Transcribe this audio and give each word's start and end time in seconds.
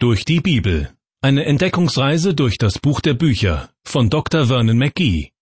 Durch 0.00 0.24
die 0.24 0.38
Bibel. 0.38 0.92
Eine 1.22 1.44
Entdeckungsreise 1.44 2.32
durch 2.32 2.56
das 2.56 2.78
Buch 2.78 3.00
der 3.00 3.14
Bücher 3.14 3.70
von 3.82 4.10
Dr. 4.10 4.46
Vernon 4.46 4.78
McGee. 4.78 5.32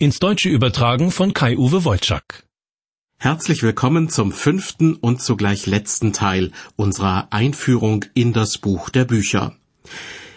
Ins 0.00 0.18
Deutsche 0.18 0.48
übertragen 0.48 1.12
von 1.12 1.32
Kai-Uwe 1.34 1.84
Wolczak. 1.84 2.44
Herzlich 3.16 3.62
willkommen 3.62 4.08
zum 4.08 4.32
fünften 4.32 4.96
und 4.96 5.22
zugleich 5.22 5.66
letzten 5.66 6.12
Teil 6.12 6.50
unserer 6.74 7.28
Einführung 7.32 8.04
in 8.12 8.32
das 8.32 8.58
Buch 8.58 8.90
der 8.90 9.04
Bücher. 9.04 9.54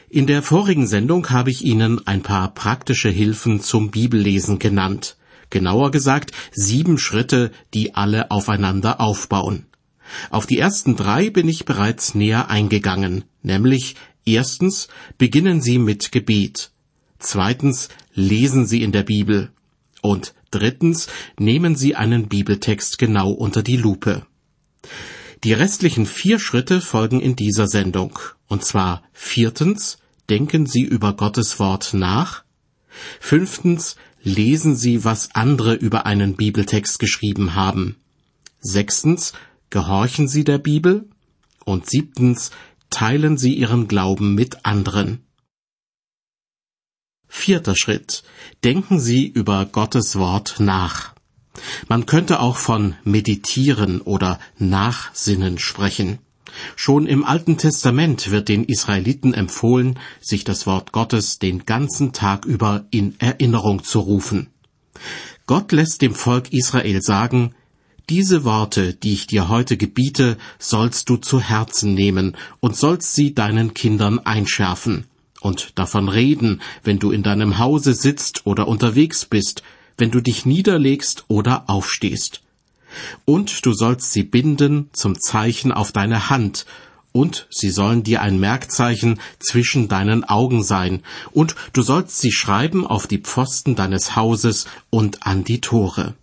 In 0.09 0.27
der 0.27 0.43
vorigen 0.43 0.85
Sendung 0.85 1.31
habe 1.31 1.49
ich 1.49 1.65
Ihnen 1.65 2.05
ein 2.05 2.21
paar 2.21 2.53
praktische 2.53 3.09
Hilfen 3.09 3.61
zum 3.61 3.89
Bibellesen 3.89 4.59
genannt. 4.59 5.17
Genauer 5.49 5.89
gesagt 5.89 6.33
sieben 6.51 6.99
Schritte, 6.99 7.49
die 7.73 7.95
alle 7.95 8.29
aufeinander 8.29 9.01
aufbauen. 9.01 9.65
Auf 10.29 10.45
die 10.45 10.59
ersten 10.59 10.95
drei 10.95 11.31
bin 11.31 11.49
ich 11.49 11.65
bereits 11.65 12.13
näher 12.13 12.51
eingegangen, 12.51 13.23
nämlich 13.45 13.95
erstens 14.25 14.87
beginnen 15.17 15.61
Sie 15.61 15.77
mit 15.77 16.11
Gebet, 16.11 16.71
zweitens 17.19 17.89
lesen 18.13 18.65
Sie 18.65 18.81
in 18.83 18.91
der 18.91 19.03
Bibel. 19.03 19.51
Und 20.01 20.33
drittens 20.51 21.07
nehmen 21.39 21.75
Sie 21.75 21.95
einen 21.95 22.27
Bibeltext 22.27 22.97
genau 22.97 23.31
unter 23.31 23.63
die 23.63 23.77
Lupe. 23.77 24.25
Die 25.43 25.53
restlichen 25.53 26.05
vier 26.05 26.39
Schritte 26.39 26.81
folgen 26.81 27.21
in 27.21 27.35
dieser 27.35 27.67
Sendung, 27.67 28.19
und 28.47 28.63
zwar 28.63 29.03
viertens 29.13 29.97
denken 30.29 30.65
Sie 30.65 30.83
über 30.83 31.13
Gottes 31.13 31.59
Wort 31.59 31.93
nach, 31.93 32.43
fünftens 33.19 33.95
lesen 34.23 34.75
Sie, 34.75 35.03
was 35.03 35.35
andere 35.35 35.75
über 35.75 36.05
einen 36.05 36.35
Bibeltext 36.35 36.99
geschrieben 36.99 37.53
haben, 37.53 37.95
sechstens 38.59 39.33
gehorchen 39.69 40.27
Sie 40.27 40.43
der 40.43 40.57
Bibel. 40.57 41.07
Und 41.63 41.89
siebtens 41.89 42.51
teilen 42.95 43.37
Sie 43.37 43.53
Ihren 43.53 43.89
Glauben 43.89 44.35
mit 44.35 44.65
anderen. 44.65 45.25
Vierter 47.27 47.75
Schritt. 47.75 48.23
Denken 48.63 49.01
Sie 49.01 49.27
über 49.27 49.65
Gottes 49.65 50.15
Wort 50.15 50.55
nach. 50.59 51.13
Man 51.89 52.05
könnte 52.05 52.39
auch 52.39 52.55
von 52.55 52.95
meditieren 53.03 53.99
oder 53.99 54.39
nachsinnen 54.57 55.57
sprechen. 55.57 56.19
Schon 56.77 57.05
im 57.05 57.25
Alten 57.25 57.57
Testament 57.57 58.31
wird 58.31 58.47
den 58.47 58.63
Israeliten 58.63 59.33
empfohlen, 59.33 59.99
sich 60.21 60.45
das 60.45 60.65
Wort 60.65 60.93
Gottes 60.93 61.37
den 61.37 61.65
ganzen 61.65 62.13
Tag 62.13 62.45
über 62.45 62.85
in 62.91 63.19
Erinnerung 63.19 63.83
zu 63.83 63.99
rufen. 63.99 64.51
Gott 65.47 65.73
lässt 65.73 66.01
dem 66.01 66.15
Volk 66.15 66.53
Israel 66.53 67.01
sagen, 67.01 67.55
diese 68.09 68.43
Worte, 68.43 68.93
die 68.93 69.13
ich 69.13 69.27
dir 69.27 69.49
heute 69.49 69.77
gebiete, 69.77 70.37
sollst 70.59 71.09
du 71.09 71.17
zu 71.17 71.39
Herzen 71.39 71.93
nehmen 71.93 72.35
und 72.59 72.75
sollst 72.75 73.15
sie 73.15 73.33
deinen 73.33 73.73
Kindern 73.73 74.19
einschärfen 74.19 75.05
und 75.45 75.77
davon 75.77 76.09
reden, 76.09 76.61
wenn 76.83 76.97
du 76.97 77.11
in 77.11 77.21
deinem 77.21 77.59
Hause 77.59 77.93
sitzt 77.93 78.45
oder 78.45 78.67
unterwegs 78.67 79.25
bist, 79.25 79.61
wenn 79.97 80.09
du 80.09 80.19
dich 80.19 80.45
niederlegst 80.45 81.25
oder 81.27 81.69
aufstehst. 81.69 82.41
Und 83.25 83.65
du 83.65 83.73
sollst 83.73 84.11
sie 84.11 84.23
binden 84.23 84.89
zum 84.93 85.19
Zeichen 85.19 85.71
auf 85.71 85.91
deine 85.91 86.29
Hand, 86.29 86.65
und 87.11 87.47
sie 87.49 87.69
sollen 87.69 88.03
dir 88.03 88.21
ein 88.21 88.39
Merkzeichen 88.39 89.21
zwischen 89.39 89.87
deinen 89.87 90.23
Augen 90.23 90.63
sein, 90.63 91.01
und 91.31 91.55
du 91.73 91.81
sollst 91.81 92.19
sie 92.19 92.31
schreiben 92.31 92.85
auf 92.85 93.07
die 93.07 93.19
Pfosten 93.19 93.75
deines 93.75 94.15
Hauses 94.15 94.65
und 94.89 95.25
an 95.25 95.43
die 95.43 95.61
Tore. 95.61 96.15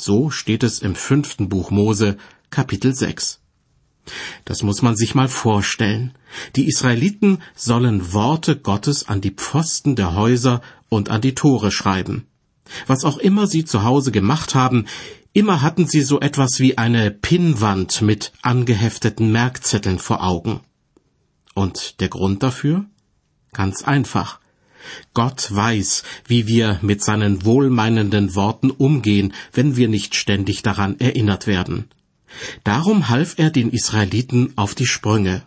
So 0.00 0.30
steht 0.30 0.62
es 0.62 0.78
im 0.78 0.94
fünften 0.94 1.48
Buch 1.48 1.72
Mose, 1.72 2.18
Kapitel 2.50 2.94
6. 2.94 3.40
Das 4.44 4.62
muss 4.62 4.80
man 4.80 4.94
sich 4.94 5.16
mal 5.16 5.26
vorstellen. 5.26 6.14
Die 6.54 6.68
Israeliten 6.68 7.42
sollen 7.56 8.12
Worte 8.12 8.54
Gottes 8.54 9.08
an 9.08 9.20
die 9.20 9.32
Pfosten 9.32 9.96
der 9.96 10.14
Häuser 10.14 10.62
und 10.88 11.08
an 11.08 11.20
die 11.20 11.34
Tore 11.34 11.72
schreiben. 11.72 12.28
Was 12.86 13.04
auch 13.04 13.18
immer 13.18 13.48
sie 13.48 13.64
zu 13.64 13.82
Hause 13.82 14.12
gemacht 14.12 14.54
haben, 14.54 14.86
immer 15.32 15.62
hatten 15.62 15.88
sie 15.88 16.02
so 16.02 16.20
etwas 16.20 16.60
wie 16.60 16.78
eine 16.78 17.10
Pinnwand 17.10 18.00
mit 18.00 18.32
angehefteten 18.40 19.32
Merkzetteln 19.32 19.98
vor 19.98 20.22
Augen. 20.22 20.60
Und 21.54 21.98
der 21.98 22.08
Grund 22.08 22.44
dafür? 22.44 22.84
Ganz 23.52 23.82
einfach. 23.82 24.38
Gott 25.14 25.54
weiß, 25.54 26.02
wie 26.26 26.46
wir 26.46 26.78
mit 26.82 27.02
seinen 27.02 27.44
wohlmeinenden 27.44 28.34
Worten 28.34 28.70
umgehen, 28.70 29.32
wenn 29.52 29.76
wir 29.76 29.88
nicht 29.88 30.14
ständig 30.14 30.62
daran 30.62 30.98
erinnert 31.00 31.46
werden. 31.46 31.88
Darum 32.64 33.08
half 33.08 33.38
er 33.38 33.50
den 33.50 33.70
Israeliten 33.70 34.52
auf 34.56 34.74
die 34.74 34.86
Sprünge. 34.86 35.42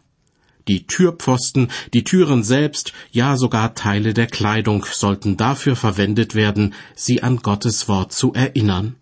Die 0.67 0.85
Türpfosten, 0.85 1.69
die 1.93 2.03
Türen 2.03 2.43
selbst, 2.43 2.93
ja 3.11 3.35
sogar 3.35 3.73
Teile 3.73 4.13
der 4.13 4.27
Kleidung 4.27 4.85
sollten 4.89 5.37
dafür 5.37 5.75
verwendet 5.75 6.35
werden, 6.35 6.73
sie 6.95 7.23
an 7.23 7.37
Gottes 7.37 7.87
Wort 7.87 8.13
zu 8.13 8.33
erinnern. 8.33 8.95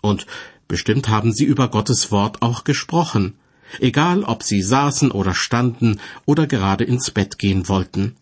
Und 0.00 0.26
bestimmt 0.68 1.08
haben 1.08 1.32
sie 1.32 1.44
über 1.44 1.68
Gottes 1.68 2.12
Wort 2.12 2.42
auch 2.42 2.64
gesprochen, 2.64 3.34
egal 3.80 4.22
ob 4.24 4.42
sie 4.42 4.62
saßen 4.62 5.10
oder 5.10 5.34
standen 5.34 6.00
oder 6.24 6.46
gerade 6.46 6.84
ins 6.84 7.10
Bett 7.10 7.38
gehen 7.38 7.68
wollten. 7.68 8.16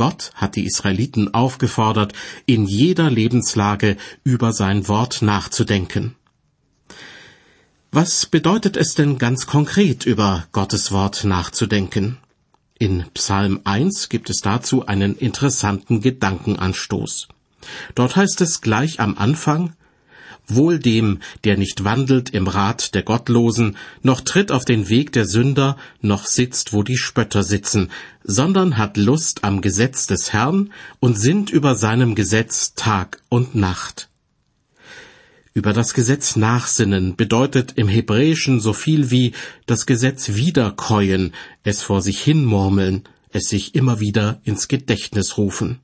Gott 0.00 0.30
hat 0.34 0.56
die 0.56 0.64
Israeliten 0.64 1.34
aufgefordert, 1.34 2.14
in 2.46 2.64
jeder 2.64 3.10
Lebenslage 3.10 3.98
über 4.24 4.54
sein 4.54 4.88
Wort 4.88 5.20
nachzudenken. 5.20 6.16
Was 7.92 8.24
bedeutet 8.24 8.78
es 8.78 8.94
denn 8.94 9.18
ganz 9.18 9.46
konkret, 9.46 10.06
über 10.06 10.46
Gottes 10.52 10.90
Wort 10.90 11.24
nachzudenken? 11.24 12.16
In 12.78 13.04
Psalm 13.12 13.60
1 13.64 14.08
gibt 14.08 14.30
es 14.30 14.40
dazu 14.40 14.86
einen 14.86 15.16
interessanten 15.16 16.00
Gedankenanstoß. 16.00 17.28
Dort 17.94 18.16
heißt 18.16 18.40
es 18.40 18.62
gleich 18.62 19.00
am 19.00 19.18
Anfang, 19.18 19.74
Wohl 20.54 20.78
dem, 20.78 21.18
der 21.44 21.56
nicht 21.56 21.84
wandelt 21.84 22.30
im 22.30 22.46
Rat 22.46 22.94
der 22.94 23.02
Gottlosen, 23.02 23.76
noch 24.02 24.20
tritt 24.20 24.52
auf 24.52 24.64
den 24.64 24.88
Weg 24.88 25.12
der 25.12 25.26
Sünder, 25.26 25.76
noch 26.00 26.26
sitzt, 26.26 26.72
wo 26.72 26.82
die 26.82 26.96
Spötter 26.96 27.42
sitzen, 27.42 27.90
sondern 28.24 28.78
hat 28.78 28.96
Lust 28.96 29.44
am 29.44 29.60
Gesetz 29.60 30.06
des 30.06 30.32
Herrn 30.32 30.72
und 31.00 31.18
sinnt 31.18 31.50
über 31.50 31.74
seinem 31.74 32.14
Gesetz 32.14 32.74
Tag 32.74 33.22
und 33.28 33.54
Nacht. 33.54 34.08
Über 35.52 35.72
das 35.72 35.94
Gesetz 35.94 36.36
nachsinnen 36.36 37.16
bedeutet 37.16 37.72
im 37.74 37.88
Hebräischen 37.88 38.60
so 38.60 38.72
viel 38.72 39.10
wie 39.10 39.32
das 39.66 39.84
Gesetz 39.84 40.34
wiederkäuen, 40.34 41.34
es 41.64 41.82
vor 41.82 42.02
sich 42.02 42.20
hinmurmeln, 42.20 43.02
es 43.32 43.48
sich 43.48 43.74
immer 43.74 43.98
wieder 43.98 44.40
ins 44.44 44.68
Gedächtnis 44.68 45.36
rufen. 45.36 45.80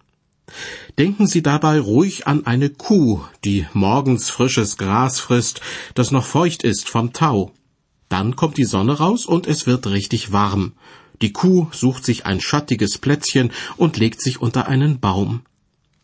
Denken 0.99 1.27
Sie 1.27 1.43
dabei 1.43 1.81
ruhig 1.81 2.27
an 2.27 2.47
eine 2.47 2.71
Kuh, 2.71 3.21
die 3.45 3.67
morgens 3.73 4.31
frisches 4.31 4.77
Gras 4.77 5.21
frisst, 5.21 5.61
das 5.95 6.11
noch 6.11 6.25
feucht 6.25 6.63
ist 6.63 6.89
vom 6.89 7.13
Tau. 7.13 7.53
Dann 8.09 8.37
kommt 8.37 8.57
die 8.57 8.65
Sonne 8.65 8.99
raus 8.99 9.27
und 9.27 9.47
es 9.47 9.67
wird 9.67 9.87
richtig 9.89 10.33
warm. 10.33 10.73
Die 11.23 11.33
Kuh 11.33 11.67
sucht 11.73 12.05
sich 12.05 12.27
ein 12.27 12.41
schattiges 12.41 12.99
Plätzchen 12.99 13.51
und 13.77 13.97
legt 13.97 14.21
sich 14.21 14.41
unter 14.41 14.69
einen 14.69 15.01
Baum. 15.01 15.43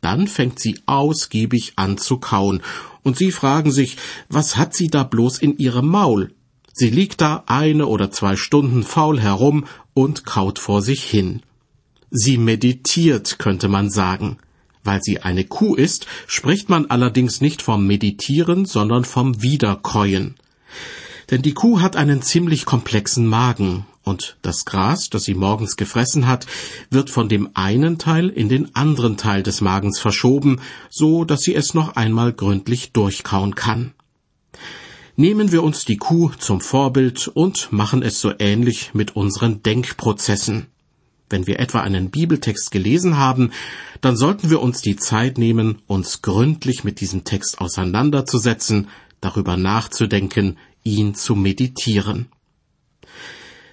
Dann 0.00 0.26
fängt 0.26 0.58
sie 0.58 0.80
ausgiebig 0.86 1.74
an 1.76 1.96
zu 1.96 2.18
kauen, 2.18 2.62
und 3.04 3.16
Sie 3.16 3.32
fragen 3.32 3.72
sich, 3.72 3.96
was 4.28 4.56
hat 4.56 4.74
sie 4.74 4.88
da 4.88 5.02
bloß 5.02 5.38
in 5.38 5.58
ihrem 5.58 5.88
Maul? 5.88 6.34
Sie 6.72 6.88
liegt 6.88 7.20
da 7.20 7.44
eine 7.46 7.86
oder 7.86 8.10
zwei 8.10 8.36
Stunden 8.36 8.82
faul 8.82 9.20
herum 9.20 9.66
und 9.92 10.24
kaut 10.24 10.58
vor 10.58 10.82
sich 10.82 11.02
hin. 11.04 11.42
Sie 12.14 12.36
meditiert, 12.36 13.38
könnte 13.38 13.68
man 13.68 13.88
sagen. 13.88 14.36
Weil 14.84 15.02
sie 15.02 15.20
eine 15.20 15.44
Kuh 15.44 15.74
ist, 15.74 16.06
spricht 16.26 16.68
man 16.68 16.90
allerdings 16.90 17.40
nicht 17.40 17.62
vom 17.62 17.86
Meditieren, 17.86 18.66
sondern 18.66 19.06
vom 19.06 19.40
Wiederkäuen. 19.40 20.34
Denn 21.30 21.40
die 21.40 21.54
Kuh 21.54 21.80
hat 21.80 21.96
einen 21.96 22.20
ziemlich 22.20 22.66
komplexen 22.66 23.26
Magen, 23.26 23.86
und 24.04 24.36
das 24.42 24.66
Gras, 24.66 25.08
das 25.08 25.24
sie 25.24 25.34
morgens 25.34 25.76
gefressen 25.76 26.26
hat, 26.26 26.46
wird 26.90 27.08
von 27.08 27.30
dem 27.30 27.48
einen 27.54 27.96
Teil 27.96 28.28
in 28.28 28.50
den 28.50 28.74
anderen 28.74 29.16
Teil 29.16 29.42
des 29.42 29.62
Magens 29.62 29.98
verschoben, 29.98 30.60
so 30.90 31.24
dass 31.24 31.40
sie 31.40 31.54
es 31.54 31.72
noch 31.72 31.96
einmal 31.96 32.34
gründlich 32.34 32.92
durchkauen 32.92 33.54
kann. 33.54 33.94
Nehmen 35.16 35.50
wir 35.50 35.62
uns 35.62 35.86
die 35.86 35.96
Kuh 35.96 36.30
zum 36.36 36.60
Vorbild 36.60 37.28
und 37.28 37.72
machen 37.72 38.02
es 38.02 38.20
so 38.20 38.32
ähnlich 38.38 38.92
mit 38.92 39.16
unseren 39.16 39.62
Denkprozessen. 39.62 40.66
Wenn 41.32 41.46
wir 41.46 41.58
etwa 41.58 41.80
einen 41.80 42.10
Bibeltext 42.10 42.70
gelesen 42.70 43.16
haben, 43.16 43.52
dann 44.02 44.16
sollten 44.16 44.50
wir 44.50 44.60
uns 44.60 44.82
die 44.82 44.96
Zeit 44.96 45.38
nehmen, 45.38 45.80
uns 45.86 46.20
gründlich 46.20 46.84
mit 46.84 47.00
diesem 47.00 47.24
Text 47.24 47.58
auseinanderzusetzen, 47.58 48.88
darüber 49.22 49.56
nachzudenken, 49.56 50.58
ihn 50.84 51.14
zu 51.14 51.34
meditieren. 51.34 52.26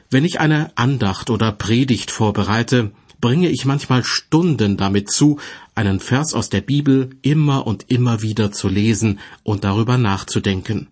Wenn 0.10 0.24
ich 0.24 0.40
eine 0.40 0.72
Andacht 0.76 1.30
oder 1.30 1.52
Predigt 1.52 2.12
vorbereite, 2.12 2.92
bringe 3.20 3.50
ich 3.50 3.66
manchmal 3.66 4.06
Stunden 4.06 4.78
damit 4.78 5.12
zu, 5.12 5.38
einen 5.76 6.00
Vers 6.00 6.34
aus 6.34 6.50
der 6.50 6.62
Bibel 6.62 7.10
immer 7.22 7.68
und 7.68 7.92
immer 7.92 8.22
wieder 8.22 8.54
zu 8.54 8.70
lesen 8.70 9.20
und 9.44 9.66
darüber 9.66 9.98
nachzudenken. 9.98 10.88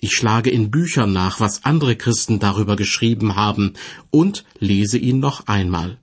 Ich 0.00 0.12
schlage 0.12 0.50
in 0.50 0.70
Büchern 0.70 1.12
nach, 1.12 1.40
was 1.40 1.64
andere 1.64 1.96
Christen 1.96 2.38
darüber 2.38 2.76
geschrieben 2.76 3.34
haben, 3.36 3.74
und 4.10 4.44
lese 4.58 4.98
ihn 4.98 5.18
noch 5.18 5.46
einmal. 5.46 5.98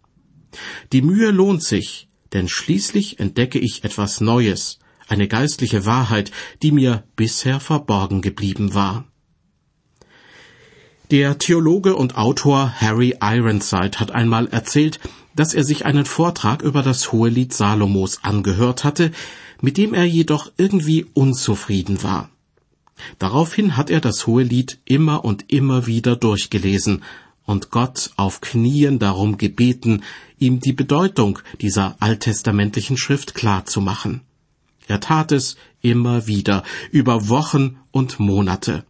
Die 0.91 1.01
Mühe 1.01 1.31
lohnt 1.31 1.63
sich, 1.63 2.09
denn 2.33 2.49
schließlich 2.49 3.19
entdecke 3.19 3.59
ich 3.59 3.83
etwas 3.83 4.19
Neues, 4.19 4.79
eine 5.07 5.27
geistliche 5.27 5.85
Wahrheit, 5.85 6.31
die 6.61 6.71
mir 6.71 7.03
bisher 7.15 7.59
verborgen 7.59 8.21
geblieben 8.21 8.73
war. 8.73 9.05
Der 11.11 11.37
Theologe 11.37 11.95
und 11.95 12.17
Autor 12.17 12.73
Harry 12.81 13.15
Ironside 13.21 13.99
hat 13.99 14.11
einmal 14.11 14.47
erzählt, 14.47 14.99
dass 15.35 15.53
er 15.53 15.63
sich 15.63 15.85
einen 15.85 16.05
Vortrag 16.05 16.63
über 16.63 16.81
das 16.81 17.11
Hohelied 17.11 17.53
Salomos 17.53 18.23
angehört 18.23 18.83
hatte, 18.83 19.11
mit 19.61 19.77
dem 19.77 19.93
er 19.93 20.05
jedoch 20.05 20.51
irgendwie 20.57 21.05
unzufrieden 21.13 22.01
war. 22.01 22.29
Daraufhin 23.19 23.77
hat 23.77 23.89
er 23.89 24.01
das 24.01 24.27
Hohelied 24.27 24.79
immer 24.85 25.25
und 25.25 25.51
immer 25.51 25.85
wieder 25.85 26.15
durchgelesen 26.15 27.03
und 27.45 27.69
Gott 27.69 28.11
auf 28.15 28.41
Knien 28.41 28.99
darum 28.99 29.37
gebeten, 29.37 30.03
ihm 30.39 30.59
die 30.59 30.73
Bedeutung 30.73 31.39
dieser 31.61 31.95
alttestamentlichen 31.99 32.97
Schrift 32.97 33.35
klar 33.35 33.65
zu 33.65 33.81
machen. 33.81 34.21
Er 34.87 34.99
tat 34.99 35.31
es 35.31 35.55
immer 35.81 36.27
wieder, 36.27 36.63
über 36.91 37.29
Wochen 37.29 37.77
und 37.91 38.19
Monate. 38.19 38.85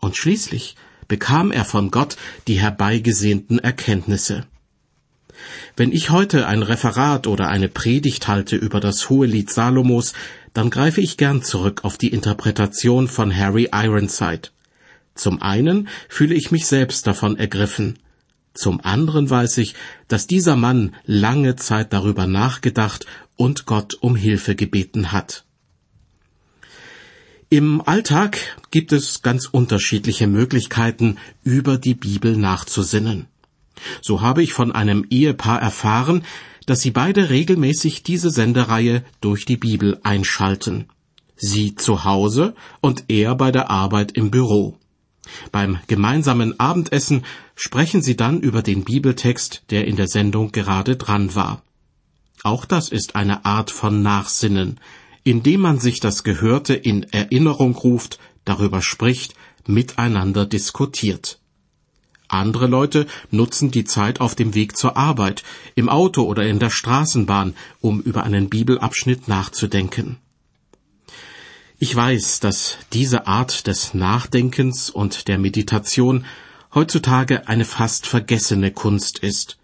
Und 0.00 0.16
schließlich 0.16 0.76
bekam 1.08 1.50
er 1.50 1.64
von 1.64 1.90
Gott 1.90 2.16
die 2.46 2.60
herbeigesehnten 2.60 3.58
Erkenntnisse. 3.58 4.46
Wenn 5.76 5.92
ich 5.92 6.10
heute 6.10 6.46
ein 6.46 6.62
Referat 6.62 7.26
oder 7.26 7.48
eine 7.48 7.68
Predigt 7.68 8.28
halte 8.28 8.56
über 8.56 8.80
das 8.80 9.08
Hohelied 9.08 9.50
Salomos, 9.50 10.12
dann 10.52 10.70
greife 10.70 11.00
ich 11.00 11.16
gern 11.16 11.42
zurück 11.42 11.84
auf 11.84 11.98
die 11.98 12.08
Interpretation 12.08 13.08
von 13.08 13.36
Harry 13.36 13.68
Ironside. 13.72 14.50
Zum 15.14 15.42
einen 15.42 15.88
fühle 16.08 16.34
ich 16.34 16.50
mich 16.50 16.66
selbst 16.66 17.06
davon 17.06 17.36
ergriffen. 17.36 17.98
Zum 18.54 18.80
anderen 18.80 19.30
weiß 19.30 19.58
ich, 19.58 19.74
dass 20.08 20.26
dieser 20.26 20.56
Mann 20.56 20.94
lange 21.04 21.56
Zeit 21.56 21.92
darüber 21.92 22.26
nachgedacht 22.26 23.06
und 23.36 23.66
Gott 23.66 23.94
um 24.00 24.16
Hilfe 24.16 24.54
gebeten 24.56 25.12
hat. 25.12 25.44
Im 27.48 27.80
Alltag 27.80 28.38
gibt 28.70 28.92
es 28.92 29.22
ganz 29.22 29.46
unterschiedliche 29.46 30.26
Möglichkeiten, 30.26 31.16
über 31.42 31.78
die 31.78 31.94
Bibel 31.94 32.36
nachzusinnen. 32.36 33.26
So 34.02 34.20
habe 34.20 34.42
ich 34.42 34.52
von 34.52 34.72
einem 34.72 35.04
Ehepaar 35.10 35.60
erfahren, 35.60 36.22
dass 36.66 36.80
sie 36.80 36.90
beide 36.90 37.30
regelmäßig 37.30 38.02
diese 38.02 38.30
Sendereihe 38.30 39.04
durch 39.20 39.44
die 39.44 39.56
Bibel 39.56 39.98
einschalten. 40.02 40.86
Sie 41.36 41.74
zu 41.74 42.04
Hause 42.04 42.54
und 42.80 43.04
er 43.08 43.34
bei 43.34 43.50
der 43.50 43.70
Arbeit 43.70 44.12
im 44.12 44.30
Büro. 44.30 44.76
Beim 45.52 45.78
gemeinsamen 45.86 46.58
Abendessen 46.58 47.24
sprechen 47.54 48.02
sie 48.02 48.16
dann 48.16 48.40
über 48.40 48.62
den 48.62 48.84
Bibeltext, 48.84 49.62
der 49.70 49.86
in 49.86 49.96
der 49.96 50.08
Sendung 50.08 50.52
gerade 50.52 50.96
dran 50.96 51.34
war. 51.34 51.62
Auch 52.42 52.64
das 52.64 52.88
ist 52.88 53.16
eine 53.16 53.44
Art 53.44 53.70
von 53.70 54.02
Nachsinnen, 54.02 54.80
indem 55.24 55.60
man 55.60 55.78
sich 55.78 56.00
das 56.00 56.24
Gehörte 56.24 56.74
in 56.74 57.04
Erinnerung 57.04 57.74
ruft, 57.76 58.18
darüber 58.44 58.80
spricht, 58.80 59.34
miteinander 59.66 60.46
diskutiert. 60.46 61.39
Andere 62.30 62.68
Leute 62.68 63.06
nutzen 63.32 63.72
die 63.72 63.84
Zeit 63.84 64.20
auf 64.20 64.36
dem 64.36 64.54
Weg 64.54 64.76
zur 64.76 64.96
Arbeit, 64.96 65.42
im 65.74 65.88
Auto 65.88 66.22
oder 66.22 66.46
in 66.46 66.60
der 66.60 66.70
Straßenbahn, 66.70 67.56
um 67.80 68.00
über 68.00 68.22
einen 68.22 68.48
Bibelabschnitt 68.48 69.26
nachzudenken. 69.26 70.16
Ich 71.80 71.96
weiß, 71.96 72.38
dass 72.38 72.76
diese 72.92 73.26
Art 73.26 73.66
des 73.66 73.94
Nachdenkens 73.94 74.90
und 74.90 75.26
der 75.26 75.38
Meditation 75.38 76.24
heutzutage 76.72 77.48
eine 77.48 77.64
fast 77.64 78.06
vergessene 78.06 78.70
Kunst 78.70 79.18
ist. 79.18 79.58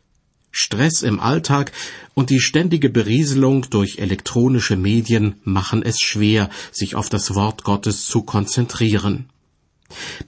Stress 0.50 1.02
im 1.02 1.20
Alltag 1.20 1.70
und 2.14 2.30
die 2.30 2.40
ständige 2.40 2.88
Berieselung 2.88 3.68
durch 3.70 3.98
elektronische 3.98 4.76
Medien 4.76 5.36
machen 5.44 5.82
es 5.82 6.00
schwer, 6.00 6.50
sich 6.72 6.96
auf 6.96 7.10
das 7.10 7.34
Wort 7.34 7.62
Gottes 7.62 8.06
zu 8.06 8.22
konzentrieren. 8.22 9.28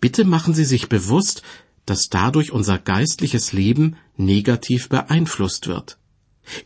Bitte 0.00 0.24
machen 0.24 0.54
Sie 0.54 0.66
sich 0.66 0.88
bewusst, 0.88 1.42
dass 1.88 2.08
dadurch 2.08 2.52
unser 2.52 2.78
geistliches 2.78 3.52
Leben 3.52 3.96
negativ 4.16 4.88
beeinflusst 4.88 5.68
wird. 5.68 5.98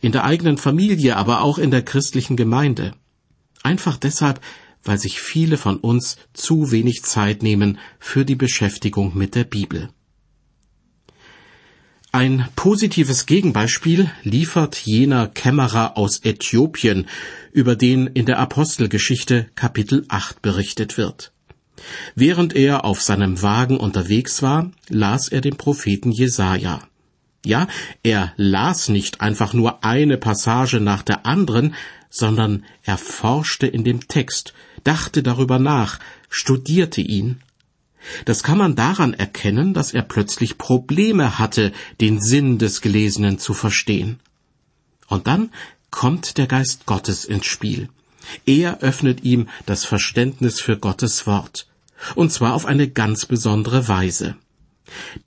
In 0.01 0.11
der 0.11 0.23
eigenen 0.23 0.57
Familie, 0.57 1.17
aber 1.17 1.41
auch 1.41 1.57
in 1.57 1.71
der 1.71 1.81
christlichen 1.81 2.35
Gemeinde. 2.35 2.93
Einfach 3.63 3.97
deshalb, 3.97 4.41
weil 4.83 4.97
sich 4.97 5.21
viele 5.21 5.57
von 5.57 5.77
uns 5.77 6.17
zu 6.33 6.71
wenig 6.71 7.03
Zeit 7.03 7.43
nehmen 7.43 7.79
für 7.99 8.25
die 8.25 8.35
Beschäftigung 8.35 9.17
mit 9.17 9.35
der 9.35 9.45
Bibel. 9.45 9.89
Ein 12.11 12.47
positives 12.55 13.25
Gegenbeispiel 13.25 14.11
liefert 14.21 14.77
jener 14.77 15.27
Kämmerer 15.27 15.97
aus 15.97 16.19
Äthiopien, 16.23 17.07
über 17.51 17.75
den 17.75 18.07
in 18.07 18.25
der 18.25 18.37
Apostelgeschichte 18.37 19.49
Kapitel 19.55 20.05
8 20.09 20.41
berichtet 20.41 20.97
wird. 20.97 21.32
Während 22.15 22.55
er 22.55 22.85
auf 22.85 23.01
seinem 23.01 23.41
Wagen 23.41 23.77
unterwegs 23.77 24.41
war, 24.41 24.71
las 24.89 25.27
er 25.27 25.41
den 25.41 25.57
Propheten 25.57 26.11
Jesaja. 26.11 26.81
Ja, 27.45 27.67
er 28.03 28.33
las 28.37 28.87
nicht 28.87 29.19
einfach 29.19 29.53
nur 29.53 29.83
eine 29.83 30.17
Passage 30.17 30.79
nach 30.79 31.03
der 31.03 31.25
anderen, 31.25 31.75
sondern 32.09 32.63
er 32.83 32.97
forschte 32.97 33.67
in 33.67 33.83
dem 33.83 34.07
Text, 34.07 34.53
dachte 34.83 35.23
darüber 35.23 35.59
nach, 35.59 35.99
studierte 36.29 37.01
ihn. 37.01 37.41
Das 38.25 38.43
kann 38.43 38.57
man 38.57 38.75
daran 38.75 39.13
erkennen, 39.13 39.73
dass 39.73 39.93
er 39.93 40.03
plötzlich 40.03 40.57
Probleme 40.57 41.39
hatte, 41.39 41.71
den 42.01 42.21
Sinn 42.21 42.59
des 42.59 42.81
Gelesenen 42.81 43.39
zu 43.39 43.53
verstehen. 43.53 44.19
Und 45.07 45.27
dann 45.27 45.51
kommt 45.89 46.37
der 46.37 46.47
Geist 46.47 46.85
Gottes 46.85 47.25
ins 47.25 47.45
Spiel. 47.45 47.89
Er 48.45 48.79
öffnet 48.81 49.23
ihm 49.23 49.47
das 49.65 49.85
Verständnis 49.85 50.59
für 50.59 50.77
Gottes 50.77 51.27
Wort 51.27 51.67
und 52.15 52.31
zwar 52.31 52.53
auf 52.53 52.65
eine 52.65 52.89
ganz 52.89 53.25
besondere 53.25 53.87
Weise. 53.87 54.35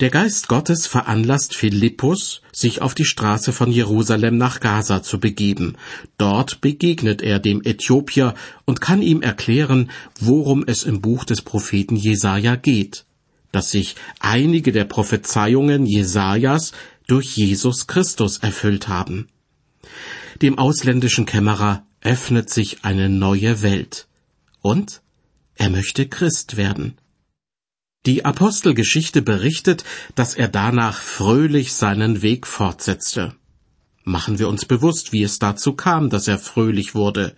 Der 0.00 0.10
Geist 0.10 0.48
Gottes 0.48 0.86
veranlasst 0.86 1.56
Philippus, 1.56 2.42
sich 2.52 2.82
auf 2.82 2.94
die 2.94 3.06
Straße 3.06 3.52
von 3.52 3.72
Jerusalem 3.72 4.36
nach 4.36 4.60
Gaza 4.60 5.02
zu 5.02 5.18
begeben. 5.18 5.76
Dort 6.18 6.60
begegnet 6.60 7.22
er 7.22 7.38
dem 7.38 7.62
Äthiopier 7.64 8.34
und 8.64 8.80
kann 8.80 9.02
ihm 9.02 9.22
erklären, 9.22 9.90
worum 10.20 10.62
es 10.66 10.84
im 10.84 11.00
Buch 11.00 11.24
des 11.24 11.42
Propheten 11.42 11.96
Jesaja 11.96 12.54
geht, 12.56 13.06
dass 13.50 13.70
sich 13.70 13.96
einige 14.20 14.72
der 14.72 14.84
Prophezeiungen 14.84 15.86
Jesajas 15.86 16.72
durch 17.06 17.36
Jesus 17.36 17.86
Christus 17.86 18.38
erfüllt 18.38 18.88
haben. 18.88 19.28
Dem 20.42 20.58
ausländischen 20.58 21.24
Kämmerer 21.24 21.86
öffnet 22.06 22.48
sich 22.50 22.84
eine 22.84 23.08
neue 23.08 23.62
Welt. 23.62 24.06
Und 24.62 25.02
er 25.56 25.70
möchte 25.70 26.08
Christ 26.08 26.56
werden. 26.56 26.94
Die 28.06 28.24
Apostelgeschichte 28.24 29.22
berichtet, 29.22 29.84
dass 30.14 30.34
er 30.34 30.46
danach 30.46 31.00
fröhlich 31.00 31.74
seinen 31.74 32.22
Weg 32.22 32.46
fortsetzte. 32.46 33.34
Machen 34.04 34.38
wir 34.38 34.48
uns 34.48 34.66
bewusst, 34.66 35.12
wie 35.12 35.24
es 35.24 35.40
dazu 35.40 35.72
kam, 35.72 36.08
dass 36.08 36.28
er 36.28 36.38
fröhlich 36.38 36.94
wurde. 36.94 37.34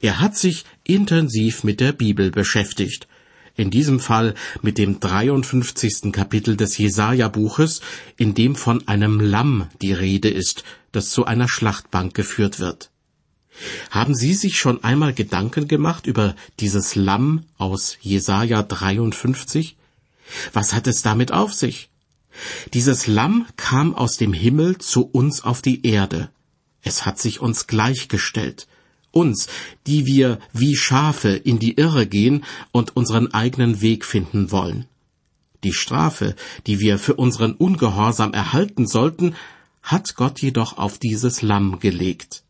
Er 0.00 0.18
hat 0.18 0.36
sich 0.36 0.64
intensiv 0.82 1.62
mit 1.62 1.78
der 1.78 1.92
Bibel 1.92 2.32
beschäftigt. 2.32 3.06
In 3.54 3.70
diesem 3.70 4.00
Fall 4.00 4.34
mit 4.62 4.78
dem 4.78 4.98
53. 4.98 6.10
Kapitel 6.10 6.56
des 6.56 6.76
Jesaja-Buches, 6.76 7.82
in 8.16 8.34
dem 8.34 8.56
von 8.56 8.88
einem 8.88 9.20
Lamm 9.20 9.68
die 9.80 9.92
Rede 9.92 10.28
ist, 10.28 10.64
das 10.90 11.10
zu 11.10 11.24
einer 11.24 11.48
Schlachtbank 11.48 12.14
geführt 12.14 12.58
wird. 12.58 12.90
Haben 13.90 14.14
Sie 14.14 14.34
sich 14.34 14.58
schon 14.58 14.84
einmal 14.84 15.12
Gedanken 15.12 15.68
gemacht 15.68 16.06
über 16.06 16.34
dieses 16.60 16.94
Lamm 16.94 17.44
aus 17.56 17.96
Jesaja 18.00 18.62
53? 18.62 19.76
Was 20.52 20.74
hat 20.74 20.86
es 20.86 21.02
damit 21.02 21.32
auf 21.32 21.52
sich? 21.52 21.90
Dieses 22.74 23.06
Lamm 23.06 23.46
kam 23.56 23.94
aus 23.94 24.16
dem 24.16 24.32
Himmel 24.32 24.78
zu 24.78 25.04
uns 25.04 25.42
auf 25.42 25.62
die 25.62 25.86
Erde. 25.86 26.30
Es 26.82 27.06
hat 27.06 27.18
sich 27.18 27.40
uns 27.40 27.66
gleichgestellt. 27.66 28.68
Uns, 29.10 29.48
die 29.86 30.06
wir 30.06 30.38
wie 30.52 30.76
Schafe 30.76 31.30
in 31.30 31.58
die 31.58 31.74
Irre 31.74 32.06
gehen 32.06 32.44
und 32.72 32.94
unseren 32.96 33.32
eigenen 33.32 33.80
Weg 33.80 34.04
finden 34.04 34.50
wollen. 34.50 34.84
Die 35.64 35.72
Strafe, 35.72 36.36
die 36.66 36.78
wir 36.78 36.98
für 36.98 37.14
unseren 37.14 37.52
Ungehorsam 37.52 38.32
erhalten 38.32 38.86
sollten, 38.86 39.34
hat 39.82 40.14
Gott 40.14 40.40
jedoch 40.40 40.78
auf 40.78 40.98
dieses 40.98 41.42
Lamm 41.42 41.80
gelegt. 41.80 42.44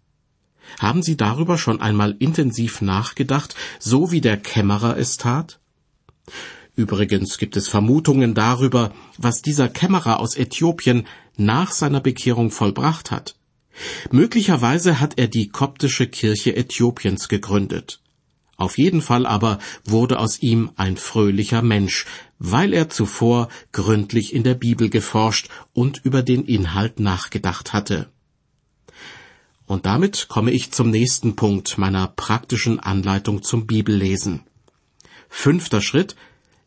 Haben 0.78 1.02
Sie 1.02 1.16
darüber 1.16 1.58
schon 1.58 1.80
einmal 1.80 2.14
intensiv 2.18 2.80
nachgedacht, 2.80 3.54
so 3.78 4.10
wie 4.12 4.20
der 4.20 4.36
Kämmerer 4.36 4.96
es 4.96 5.16
tat? 5.16 5.60
Übrigens 6.76 7.38
gibt 7.38 7.56
es 7.56 7.68
Vermutungen 7.68 8.34
darüber, 8.34 8.92
was 9.16 9.42
dieser 9.42 9.68
Kämmerer 9.68 10.20
aus 10.20 10.36
Äthiopien 10.36 11.06
nach 11.36 11.72
seiner 11.72 12.00
Bekehrung 12.00 12.50
vollbracht 12.50 13.10
hat. 13.10 13.34
Möglicherweise 14.10 15.00
hat 15.00 15.18
er 15.18 15.28
die 15.28 15.48
koptische 15.48 16.06
Kirche 16.06 16.54
Äthiopiens 16.56 17.28
gegründet. 17.28 18.00
Auf 18.56 18.76
jeden 18.76 19.02
Fall 19.02 19.24
aber 19.24 19.58
wurde 19.84 20.18
aus 20.18 20.40
ihm 20.42 20.70
ein 20.76 20.96
fröhlicher 20.96 21.62
Mensch, 21.62 22.06
weil 22.40 22.72
er 22.72 22.88
zuvor 22.88 23.48
gründlich 23.72 24.34
in 24.34 24.42
der 24.42 24.54
Bibel 24.54 24.90
geforscht 24.90 25.48
und 25.72 26.04
über 26.04 26.22
den 26.22 26.44
Inhalt 26.44 26.98
nachgedacht 26.98 27.72
hatte. 27.72 28.08
Und 29.68 29.84
damit 29.84 30.28
komme 30.28 30.50
ich 30.50 30.70
zum 30.72 30.88
nächsten 30.90 31.36
Punkt 31.36 31.76
meiner 31.76 32.08
praktischen 32.08 32.80
Anleitung 32.80 33.42
zum 33.42 33.66
Bibellesen. 33.66 34.40
Fünfter 35.28 35.82
Schritt. 35.82 36.16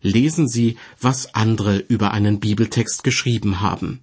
Lesen 0.04 0.48
Sie, 0.48 0.78
was 1.00 1.34
andere 1.34 1.78
über 1.78 2.12
einen 2.12 2.40
Bibeltext 2.40 3.04
geschrieben 3.04 3.60
haben. 3.60 4.02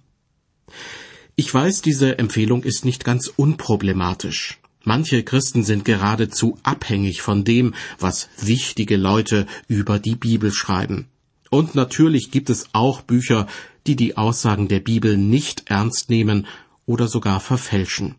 Ich 1.37 1.53
weiß, 1.53 1.81
diese 1.81 2.19
Empfehlung 2.19 2.63
ist 2.63 2.83
nicht 2.83 3.05
ganz 3.05 3.27
unproblematisch. 3.27 4.59
Manche 4.83 5.23
Christen 5.23 5.63
sind 5.63 5.85
geradezu 5.85 6.57
abhängig 6.63 7.21
von 7.21 7.45
dem, 7.45 7.75
was 7.99 8.27
wichtige 8.37 8.97
Leute 8.97 9.45
über 9.69 9.99
die 9.99 10.15
Bibel 10.15 10.51
schreiben. 10.51 11.07
Und 11.49 11.73
natürlich 11.73 12.31
gibt 12.31 12.49
es 12.49 12.67
auch 12.73 13.01
Bücher, 13.01 13.47
die 13.87 13.95
die 13.95 14.17
Aussagen 14.17 14.67
der 14.67 14.81
Bibel 14.81 15.17
nicht 15.17 15.69
ernst 15.69 16.09
nehmen 16.09 16.47
oder 16.85 17.07
sogar 17.07 17.39
verfälschen. 17.39 18.15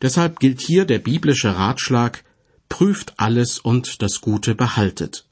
Deshalb 0.00 0.40
gilt 0.40 0.60
hier 0.60 0.84
der 0.84 0.98
biblische 0.98 1.56
Ratschlag, 1.56 2.24
prüft 2.68 3.14
alles 3.18 3.58
und 3.58 4.02
das 4.02 4.20
Gute 4.20 4.54
behaltet. 4.54 5.26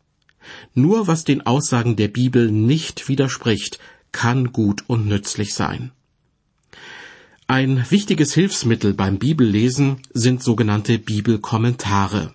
Nur 0.74 1.06
was 1.06 1.24
den 1.24 1.46
Aussagen 1.46 1.96
der 1.96 2.08
Bibel 2.08 2.50
nicht 2.50 3.08
widerspricht, 3.08 3.78
kann 4.12 4.52
gut 4.52 4.84
und 4.86 5.06
nützlich 5.06 5.54
sein. 5.54 5.92
Ein 7.46 7.84
wichtiges 7.90 8.32
Hilfsmittel 8.32 8.94
beim 8.94 9.18
Bibellesen 9.18 10.02
sind 10.12 10.42
sogenannte 10.42 10.98
Bibelkommentare. 10.98 12.32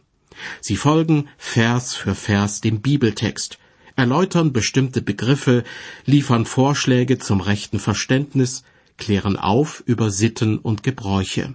Sie 0.60 0.76
folgen 0.76 1.30
Vers 1.38 1.96
für 1.96 2.16
Vers 2.16 2.60
dem 2.60 2.82
Bibeltext, 2.82 3.58
erläutern 3.96 4.52
bestimmte 4.52 5.02
Begriffe, 5.02 5.64
liefern 6.06 6.46
Vorschläge 6.46 7.18
zum 7.18 7.40
rechten 7.40 7.80
Verständnis, 7.80 8.64
klären 8.98 9.38
auf 9.38 9.84
über 9.86 10.12
Sitten 10.12 10.58
und 10.58 10.84
Gebräuche. 10.84 11.54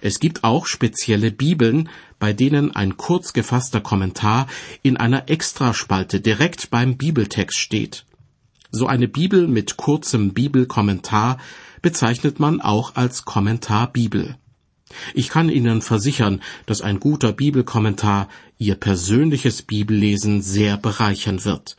Es 0.00 0.20
gibt 0.20 0.44
auch 0.44 0.66
spezielle 0.66 1.30
Bibeln, 1.30 1.88
bei 2.18 2.32
denen 2.32 2.74
ein 2.74 2.96
kurz 2.96 3.32
gefasster 3.32 3.80
Kommentar 3.80 4.46
in 4.82 4.96
einer 4.96 5.28
Extraspalte 5.28 6.20
direkt 6.20 6.70
beim 6.70 6.96
Bibeltext 6.96 7.58
steht. 7.58 8.04
So 8.70 8.86
eine 8.86 9.08
Bibel 9.08 9.46
mit 9.46 9.76
kurzem 9.76 10.34
Bibelkommentar 10.34 11.38
bezeichnet 11.82 12.40
man 12.40 12.60
auch 12.60 12.96
als 12.96 13.24
Kommentar 13.24 13.92
Bibel. 13.92 14.36
Ich 15.14 15.28
kann 15.28 15.48
Ihnen 15.48 15.82
versichern, 15.82 16.42
dass 16.66 16.80
ein 16.80 17.00
guter 17.00 17.32
Bibelkommentar 17.32 18.28
Ihr 18.58 18.76
persönliches 18.76 19.62
Bibellesen 19.62 20.42
sehr 20.42 20.76
bereichern 20.76 21.44
wird. 21.44 21.76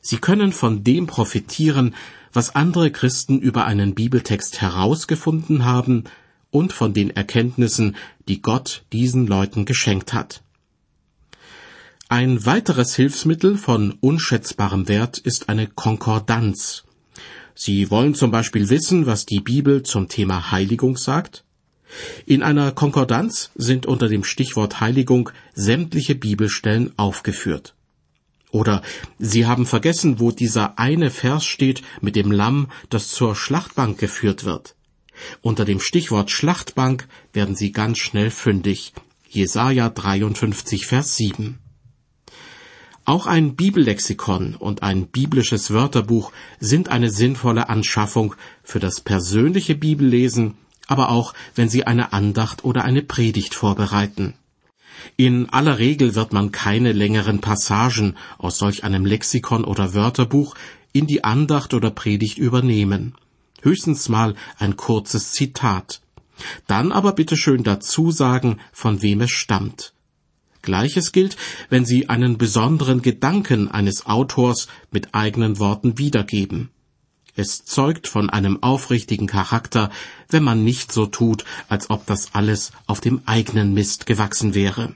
Sie 0.00 0.18
können 0.18 0.52
von 0.52 0.84
dem 0.84 1.06
profitieren, 1.06 1.94
was 2.32 2.54
andere 2.54 2.90
Christen 2.90 3.38
über 3.38 3.66
einen 3.66 3.94
Bibeltext 3.94 4.60
herausgefunden 4.60 5.64
haben 5.64 6.04
und 6.50 6.72
von 6.72 6.94
den 6.94 7.10
Erkenntnissen, 7.10 7.96
die 8.28 8.40
Gott 8.40 8.84
diesen 8.92 9.26
Leuten 9.26 9.64
geschenkt 9.64 10.12
hat. 10.12 10.42
Ein 12.08 12.46
weiteres 12.46 12.94
Hilfsmittel 12.94 13.58
von 13.58 13.92
unschätzbarem 14.00 14.88
Wert 14.88 15.18
ist 15.18 15.50
eine 15.50 15.66
Konkordanz. 15.66 16.84
Sie 17.54 17.90
wollen 17.90 18.14
zum 18.14 18.30
Beispiel 18.30 18.70
wissen, 18.70 19.04
was 19.04 19.26
die 19.26 19.40
Bibel 19.40 19.82
zum 19.82 20.08
Thema 20.08 20.50
Heiligung 20.50 20.96
sagt? 20.96 21.44
In 22.24 22.42
einer 22.42 22.72
Konkordanz 22.72 23.50
sind 23.56 23.84
unter 23.84 24.08
dem 24.08 24.24
Stichwort 24.24 24.80
Heiligung 24.80 25.30
sämtliche 25.54 26.14
Bibelstellen 26.14 26.92
aufgeführt. 26.96 27.74
Oder 28.50 28.82
Sie 29.18 29.46
haben 29.46 29.66
vergessen, 29.66 30.20
wo 30.20 30.30
dieser 30.30 30.78
eine 30.78 31.10
Vers 31.10 31.44
steht 31.44 31.82
mit 32.00 32.16
dem 32.16 32.32
Lamm, 32.32 32.68
das 32.88 33.08
zur 33.08 33.36
Schlachtbank 33.36 33.98
geführt 33.98 34.44
wird. 34.44 34.74
Unter 35.42 35.64
dem 35.64 35.80
Stichwort 35.80 36.30
Schlachtbank 36.30 37.08
werden 37.32 37.56
Sie 37.56 37.72
ganz 37.72 37.98
schnell 37.98 38.30
fündig. 38.30 38.92
Jesaja 39.28 39.90
53, 39.90 40.86
Vers 40.86 41.16
7. 41.16 41.58
Auch 43.04 43.26
ein 43.26 43.56
Bibellexikon 43.56 44.54
und 44.54 44.82
ein 44.82 45.06
biblisches 45.06 45.70
Wörterbuch 45.70 46.30
sind 46.60 46.90
eine 46.90 47.10
sinnvolle 47.10 47.70
Anschaffung 47.70 48.34
für 48.62 48.80
das 48.80 49.00
persönliche 49.00 49.74
Bibellesen, 49.74 50.56
aber 50.86 51.10
auch 51.10 51.32
wenn 51.54 51.70
Sie 51.70 51.86
eine 51.86 52.12
Andacht 52.12 52.64
oder 52.64 52.84
eine 52.84 53.02
Predigt 53.02 53.54
vorbereiten. 53.54 54.34
In 55.16 55.48
aller 55.48 55.78
Regel 55.78 56.14
wird 56.14 56.32
man 56.32 56.52
keine 56.52 56.92
längeren 56.92 57.40
Passagen 57.40 58.16
aus 58.36 58.58
solch 58.58 58.84
einem 58.84 59.06
Lexikon 59.06 59.64
oder 59.64 59.94
Wörterbuch 59.94 60.54
in 60.92 61.06
die 61.06 61.24
Andacht 61.24 61.74
oder 61.74 61.90
Predigt 61.90 62.38
übernehmen. 62.38 63.14
Höchstens 63.62 64.08
mal 64.08 64.34
ein 64.58 64.76
kurzes 64.76 65.32
Zitat. 65.32 66.00
Dann 66.66 66.92
aber 66.92 67.12
bitte 67.12 67.36
schön 67.36 67.64
dazu 67.64 68.10
sagen, 68.10 68.58
von 68.72 69.02
wem 69.02 69.20
es 69.20 69.30
stammt. 69.30 69.92
Gleiches 70.62 71.12
gilt, 71.12 71.36
wenn 71.68 71.84
Sie 71.84 72.08
einen 72.08 72.38
besonderen 72.38 73.02
Gedanken 73.02 73.68
eines 73.68 74.06
Autors 74.06 74.68
mit 74.90 75.14
eigenen 75.14 75.58
Worten 75.58 75.98
wiedergeben. 75.98 76.70
Es 77.36 77.64
zeugt 77.64 78.08
von 78.08 78.30
einem 78.30 78.62
aufrichtigen 78.62 79.28
Charakter, 79.28 79.90
wenn 80.28 80.42
man 80.42 80.64
nicht 80.64 80.90
so 80.90 81.06
tut, 81.06 81.44
als 81.68 81.88
ob 81.88 82.04
das 82.06 82.34
alles 82.34 82.72
auf 82.86 83.00
dem 83.00 83.22
eigenen 83.26 83.74
Mist 83.74 84.06
gewachsen 84.06 84.54
wäre. 84.54 84.94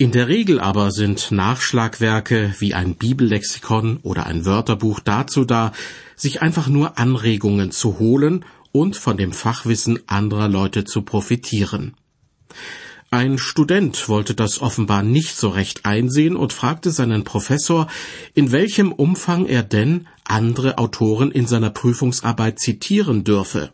In 0.00 0.12
der 0.12 0.28
Regel 0.28 0.60
aber 0.60 0.92
sind 0.92 1.30
Nachschlagwerke 1.30 2.54
wie 2.58 2.72
ein 2.72 2.94
Bibellexikon 2.94 3.98
oder 3.98 4.24
ein 4.24 4.46
Wörterbuch 4.46 4.98
dazu 4.98 5.44
da, 5.44 5.72
sich 6.16 6.40
einfach 6.40 6.68
nur 6.68 6.98
Anregungen 6.98 7.70
zu 7.70 7.98
holen 7.98 8.46
und 8.72 8.96
von 8.96 9.18
dem 9.18 9.34
Fachwissen 9.34 10.00
anderer 10.06 10.48
Leute 10.48 10.84
zu 10.84 11.02
profitieren. 11.02 11.96
Ein 13.10 13.36
Student 13.36 14.08
wollte 14.08 14.34
das 14.34 14.62
offenbar 14.62 15.02
nicht 15.02 15.36
so 15.36 15.50
recht 15.50 15.84
einsehen 15.84 16.34
und 16.34 16.54
fragte 16.54 16.92
seinen 16.92 17.24
Professor, 17.24 17.86
in 18.32 18.52
welchem 18.52 18.92
Umfang 18.92 19.44
er 19.44 19.62
denn 19.62 20.06
andere 20.24 20.78
Autoren 20.78 21.30
in 21.30 21.46
seiner 21.46 21.68
Prüfungsarbeit 21.68 22.58
zitieren 22.58 23.22
dürfe. 23.22 23.70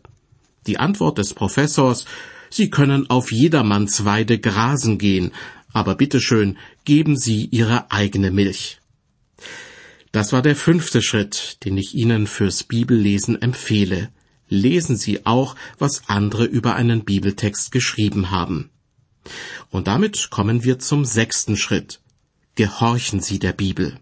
Die 0.65 0.77
Antwort 0.77 1.19
des 1.19 1.33
Professors 1.33 2.03
Sie 2.49 2.69
können 2.69 3.09
auf 3.09 3.31
jedermanns 3.31 4.05
Weide 4.05 4.39
grasen 4.39 4.97
gehen, 4.97 5.31
aber 5.77 5.93
bitteschön, 5.93 6.57
geben 6.85 7.15
Sie 7.15 7.45
Ihre 7.45 7.91
eigene 7.91 8.31
Milch. 8.31 8.79
Das 10.11 10.33
war 10.33 10.41
der 10.41 10.55
fünfte 10.55 11.03
Schritt, 11.03 11.63
den 11.63 11.77
ich 11.77 11.93
Ihnen 11.93 12.25
fürs 12.25 12.63
Bibellesen 12.63 13.39
empfehle. 13.39 14.09
Lesen 14.49 14.97
Sie 14.97 15.27
auch, 15.27 15.55
was 15.77 16.09
andere 16.09 16.45
über 16.45 16.75
einen 16.75 17.05
Bibeltext 17.05 17.71
geschrieben 17.71 18.31
haben. 18.31 18.71
Und 19.69 19.87
damit 19.87 20.31
kommen 20.31 20.63
wir 20.63 20.79
zum 20.79 21.05
sechsten 21.05 21.55
Schritt. 21.55 21.99
Gehorchen 22.55 23.19
Sie 23.19 23.37
der 23.37 23.53
Bibel. 23.53 23.99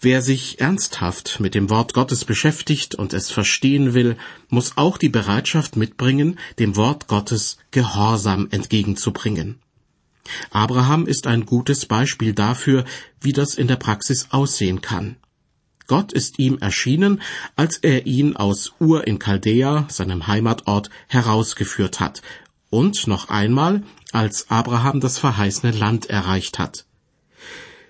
Wer 0.00 0.22
sich 0.22 0.60
ernsthaft 0.60 1.40
mit 1.40 1.54
dem 1.54 1.68
Wort 1.68 1.92
Gottes 1.92 2.24
beschäftigt 2.24 2.94
und 2.94 3.12
es 3.12 3.30
verstehen 3.30 3.92
will, 3.92 4.16
muss 4.48 4.78
auch 4.78 4.96
die 4.96 5.10
Bereitschaft 5.10 5.76
mitbringen, 5.76 6.38
dem 6.58 6.74
Wort 6.76 7.06
Gottes 7.06 7.58
Gehorsam 7.70 8.48
entgegenzubringen. 8.50 9.58
Abraham 10.50 11.06
ist 11.06 11.26
ein 11.26 11.46
gutes 11.46 11.86
Beispiel 11.86 12.32
dafür, 12.32 12.84
wie 13.20 13.32
das 13.32 13.54
in 13.54 13.66
der 13.66 13.76
Praxis 13.76 14.28
aussehen 14.30 14.80
kann. 14.80 15.16
Gott 15.86 16.12
ist 16.12 16.38
ihm 16.38 16.58
erschienen, 16.58 17.20
als 17.56 17.78
er 17.78 18.06
ihn 18.06 18.36
aus 18.36 18.72
Ur 18.78 19.06
in 19.06 19.18
Chaldea, 19.18 19.86
seinem 19.90 20.26
Heimatort, 20.26 20.90
herausgeführt 21.08 22.00
hat, 22.00 22.22
und 22.70 23.06
noch 23.06 23.28
einmal, 23.28 23.82
als 24.12 24.50
Abraham 24.50 25.00
das 25.00 25.18
verheißene 25.18 25.72
Land 25.72 26.06
erreicht 26.06 26.58
hat. 26.58 26.86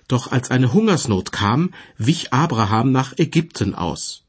Doch 0.07 0.31
als 0.31 0.51
eine 0.51 0.73
Hungersnot 0.73 1.31
kam, 1.31 1.73
wich 1.97 2.33
Abraham 2.33 2.91
nach 2.91 3.17
Ägypten 3.17 3.73
aus. 3.75 4.23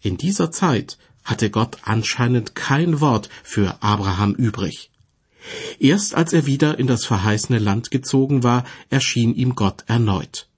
In 0.00 0.16
dieser 0.16 0.50
Zeit 0.50 0.96
hatte 1.24 1.50
Gott 1.50 1.78
anscheinend 1.82 2.54
kein 2.54 3.00
Wort 3.00 3.28
für 3.42 3.82
Abraham 3.82 4.32
übrig. 4.34 4.90
Erst 5.78 6.14
als 6.14 6.32
er 6.32 6.46
wieder 6.46 6.78
in 6.78 6.86
das 6.86 7.04
verheißene 7.04 7.58
Land 7.58 7.90
gezogen 7.90 8.42
war, 8.42 8.64
erschien 8.90 9.34
ihm 9.34 9.54
Gott 9.54 9.84
erneut. 9.86 10.48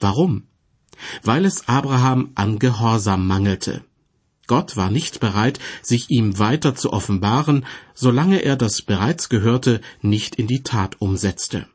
Warum? 0.00 0.44
Weil 1.22 1.44
es 1.44 1.68
Abraham 1.68 2.30
an 2.34 2.58
Gehorsam 2.58 3.26
mangelte. 3.26 3.84
Gott 4.46 4.76
war 4.76 4.90
nicht 4.90 5.20
bereit, 5.20 5.58
sich 5.82 6.10
ihm 6.10 6.38
weiter 6.38 6.74
zu 6.74 6.92
offenbaren, 6.92 7.66
solange 7.94 8.42
er 8.42 8.56
das 8.56 8.82
bereits 8.82 9.28
Gehörte 9.28 9.80
nicht 10.00 10.36
in 10.36 10.46
die 10.46 10.62
Tat 10.62 11.00
umsetzte. 11.00 11.66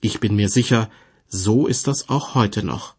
Ich 0.00 0.20
bin 0.20 0.36
mir 0.36 0.48
sicher, 0.48 0.90
so 1.28 1.66
ist 1.66 1.86
das 1.86 2.08
auch 2.08 2.34
heute 2.34 2.62
noch. 2.62 2.94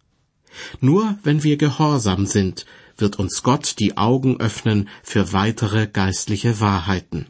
Nur 0.81 1.17
wenn 1.23 1.43
wir 1.43 1.57
gehorsam 1.57 2.25
sind, 2.25 2.65
wird 2.97 3.19
uns 3.19 3.43
Gott 3.43 3.75
die 3.79 3.97
Augen 3.97 4.39
öffnen 4.39 4.89
für 5.03 5.31
weitere 5.31 5.85
geistliche 5.87 6.59
Wahrheiten. 6.59 7.27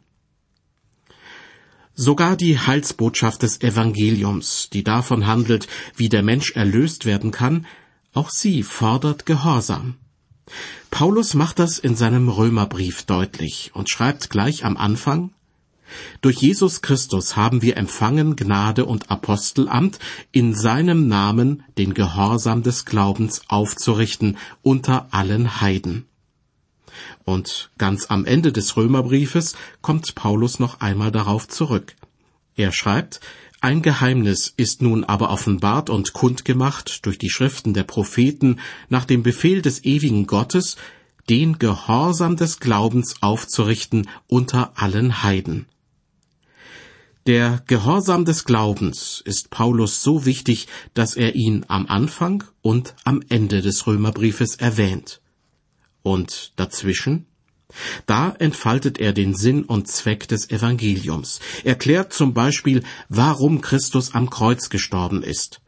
Sogar 1.99 2.37
die 2.37 2.59
Heilsbotschaft 2.59 3.41
des 3.41 3.61
Evangeliums, 3.61 4.69
die 4.71 4.83
davon 4.83 5.25
handelt, 5.25 5.67
wie 5.95 6.09
der 6.09 6.21
Mensch 6.21 6.51
erlöst 6.51 7.05
werden 7.05 7.31
kann, 7.31 7.65
auch 8.13 8.29
sie 8.29 8.61
fordert 8.61 9.25
Gehorsam. 9.25 9.95
Paulus 10.91 11.33
macht 11.33 11.57
das 11.57 11.79
in 11.79 11.95
seinem 11.95 12.29
Römerbrief 12.29 13.01
deutlich 13.01 13.71
und 13.73 13.89
schreibt 13.89 14.29
gleich 14.29 14.63
am 14.63 14.77
Anfang 14.77 15.31
Durch 16.21 16.37
Jesus 16.37 16.83
Christus 16.83 17.35
haben 17.35 17.63
wir 17.63 17.77
empfangen 17.77 18.35
Gnade 18.35 18.85
und 18.85 19.09
Apostelamt, 19.09 19.97
in 20.31 20.53
seinem 20.53 21.07
Namen 21.07 21.63
den 21.79 21.95
Gehorsam 21.95 22.61
des 22.61 22.85
Glaubens 22.85 23.41
aufzurichten 23.47 24.37
unter 24.61 25.07
allen 25.09 25.61
Heiden. 25.61 26.05
Und 27.25 27.69
ganz 27.77 28.07
am 28.09 28.25
Ende 28.25 28.51
des 28.51 28.77
Römerbriefes 28.77 29.55
kommt 29.81 30.15
Paulus 30.15 30.59
noch 30.59 30.79
einmal 30.79 31.11
darauf 31.11 31.47
zurück. 31.47 31.95
Er 32.55 32.71
schreibt, 32.71 33.19
ein 33.59 33.81
Geheimnis 33.81 34.53
ist 34.55 34.81
nun 34.81 35.03
aber 35.03 35.31
offenbart 35.31 35.89
und 35.89 36.13
kundgemacht 36.13 37.05
durch 37.05 37.17
die 37.17 37.29
Schriften 37.29 37.73
der 37.73 37.83
Propheten 37.83 38.59
nach 38.89 39.05
dem 39.05 39.23
Befehl 39.23 39.61
des 39.61 39.83
ewigen 39.83 40.27
Gottes, 40.27 40.77
den 41.29 41.59
Gehorsam 41.59 42.35
des 42.37 42.59
Glaubens 42.59 43.15
aufzurichten 43.21 44.07
unter 44.27 44.73
allen 44.75 45.23
Heiden. 45.23 45.65
Der 47.25 47.61
Gehorsam 47.67 48.23
des 48.23 48.45
Glaubens 48.45 49.21
ist 49.25 49.49
Paulus 49.49 50.01
so 50.01 50.25
wichtig, 50.25 50.67
dass 50.93 51.15
er 51.15 51.35
ihn 51.35 51.65
am 51.67 51.85
Anfang 51.87 52.43
und 52.61 52.95
am 53.03 53.21
Ende 53.27 53.61
des 53.61 53.85
Römerbriefes 53.85 54.55
erwähnt. 54.55 55.19
Und 56.07 56.53
dazwischen? 56.55 57.25
Da 58.05 58.33
entfaltet 58.39 58.97
er 58.97 59.11
den 59.11 59.35
Sinn 59.35 59.65
und 59.65 59.89
Zweck 59.89 60.25
des 60.29 60.49
Evangeliums, 60.49 61.41
erklärt 61.65 62.13
zum 62.13 62.33
Beispiel, 62.33 62.81
warum 63.09 63.59
Christus 63.59 64.13
am 64.13 64.29
Kreuz 64.29 64.69
gestorben 64.69 65.21
ist. 65.21 65.59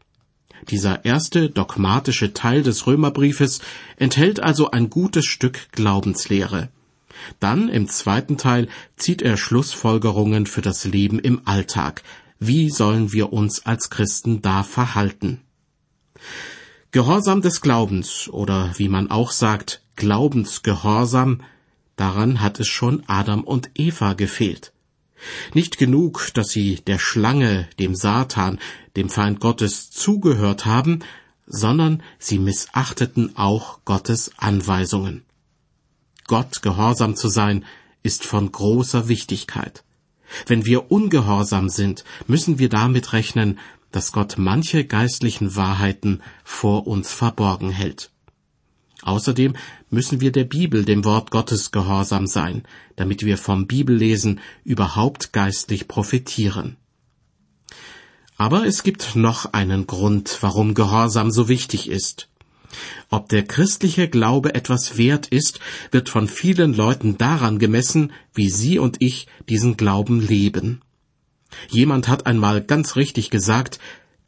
Dieser 0.70 1.04
erste 1.04 1.50
dogmatische 1.50 2.32
Teil 2.32 2.62
des 2.62 2.86
Römerbriefes 2.86 3.60
enthält 3.98 4.40
also 4.40 4.70
ein 4.70 4.88
gutes 4.88 5.26
Stück 5.26 5.70
Glaubenslehre. 5.72 6.70
Dann 7.38 7.68
im 7.68 7.86
zweiten 7.86 8.38
Teil 8.38 8.68
zieht 8.96 9.20
er 9.20 9.36
Schlussfolgerungen 9.36 10.46
für 10.46 10.62
das 10.62 10.86
Leben 10.86 11.18
im 11.18 11.42
Alltag. 11.44 12.02
Wie 12.38 12.70
sollen 12.70 13.12
wir 13.12 13.34
uns 13.34 13.66
als 13.66 13.90
Christen 13.90 14.40
da 14.40 14.62
verhalten? 14.62 15.42
Gehorsam 16.92 17.40
des 17.40 17.60
Glaubens 17.60 18.28
oder 18.28 18.72
wie 18.76 18.88
man 18.88 19.12
auch 19.12 19.30
sagt, 19.30 19.80
Glaubensgehorsam, 19.94 21.42
daran 21.94 22.40
hat 22.40 22.58
es 22.58 22.66
schon 22.66 23.04
Adam 23.06 23.44
und 23.44 23.70
Eva 23.74 24.14
gefehlt. 24.14 24.72
Nicht 25.54 25.78
genug, 25.78 26.30
dass 26.34 26.48
sie 26.48 26.80
der 26.86 26.98
Schlange, 26.98 27.68
dem 27.78 27.94
Satan, 27.94 28.58
dem 28.96 29.08
Feind 29.08 29.38
Gottes 29.38 29.92
zugehört 29.92 30.66
haben, 30.66 31.04
sondern 31.46 32.02
sie 32.18 32.40
missachteten 32.40 33.36
auch 33.36 33.84
Gottes 33.84 34.32
Anweisungen. 34.36 35.22
Gott 36.26 36.60
gehorsam 36.60 37.14
zu 37.14 37.28
sein, 37.28 37.64
ist 38.02 38.24
von 38.24 38.50
großer 38.50 39.06
Wichtigkeit. 39.06 39.84
Wenn 40.46 40.64
wir 40.64 40.90
ungehorsam 40.90 41.68
sind, 41.68 42.04
müssen 42.26 42.58
wir 42.58 42.68
damit 42.68 43.12
rechnen, 43.12 43.60
dass 43.92 44.12
Gott 44.12 44.36
manche 44.38 44.84
geistlichen 44.84 45.56
Wahrheiten 45.56 46.22
vor 46.44 46.86
uns 46.86 47.12
verborgen 47.12 47.70
hält. 47.70 48.10
Außerdem 49.02 49.54
müssen 49.88 50.20
wir 50.20 50.30
der 50.30 50.44
Bibel, 50.44 50.84
dem 50.84 51.04
Wort 51.04 51.30
Gottes, 51.30 51.70
gehorsam 51.70 52.26
sein, 52.26 52.64
damit 52.96 53.24
wir 53.24 53.38
vom 53.38 53.66
Bibellesen 53.66 54.40
überhaupt 54.64 55.32
geistlich 55.32 55.88
profitieren. 55.88 56.76
Aber 58.36 58.66
es 58.66 58.82
gibt 58.82 59.16
noch 59.16 59.52
einen 59.52 59.86
Grund, 59.86 60.38
warum 60.40 60.74
Gehorsam 60.74 61.30
so 61.30 61.48
wichtig 61.48 61.88
ist. 61.88 62.28
Ob 63.10 63.28
der 63.28 63.44
christliche 63.44 64.08
Glaube 64.08 64.54
etwas 64.54 64.96
wert 64.96 65.26
ist, 65.26 65.60
wird 65.90 66.08
von 66.08 66.28
vielen 66.28 66.72
Leuten 66.72 67.18
daran 67.18 67.58
gemessen, 67.58 68.12
wie 68.32 68.48
Sie 68.48 68.78
und 68.78 68.96
ich 69.00 69.26
diesen 69.48 69.76
Glauben 69.76 70.20
leben. 70.20 70.80
Jemand 71.68 72.08
hat 72.08 72.26
einmal 72.26 72.62
ganz 72.62 72.96
richtig 72.96 73.30
gesagt, 73.30 73.78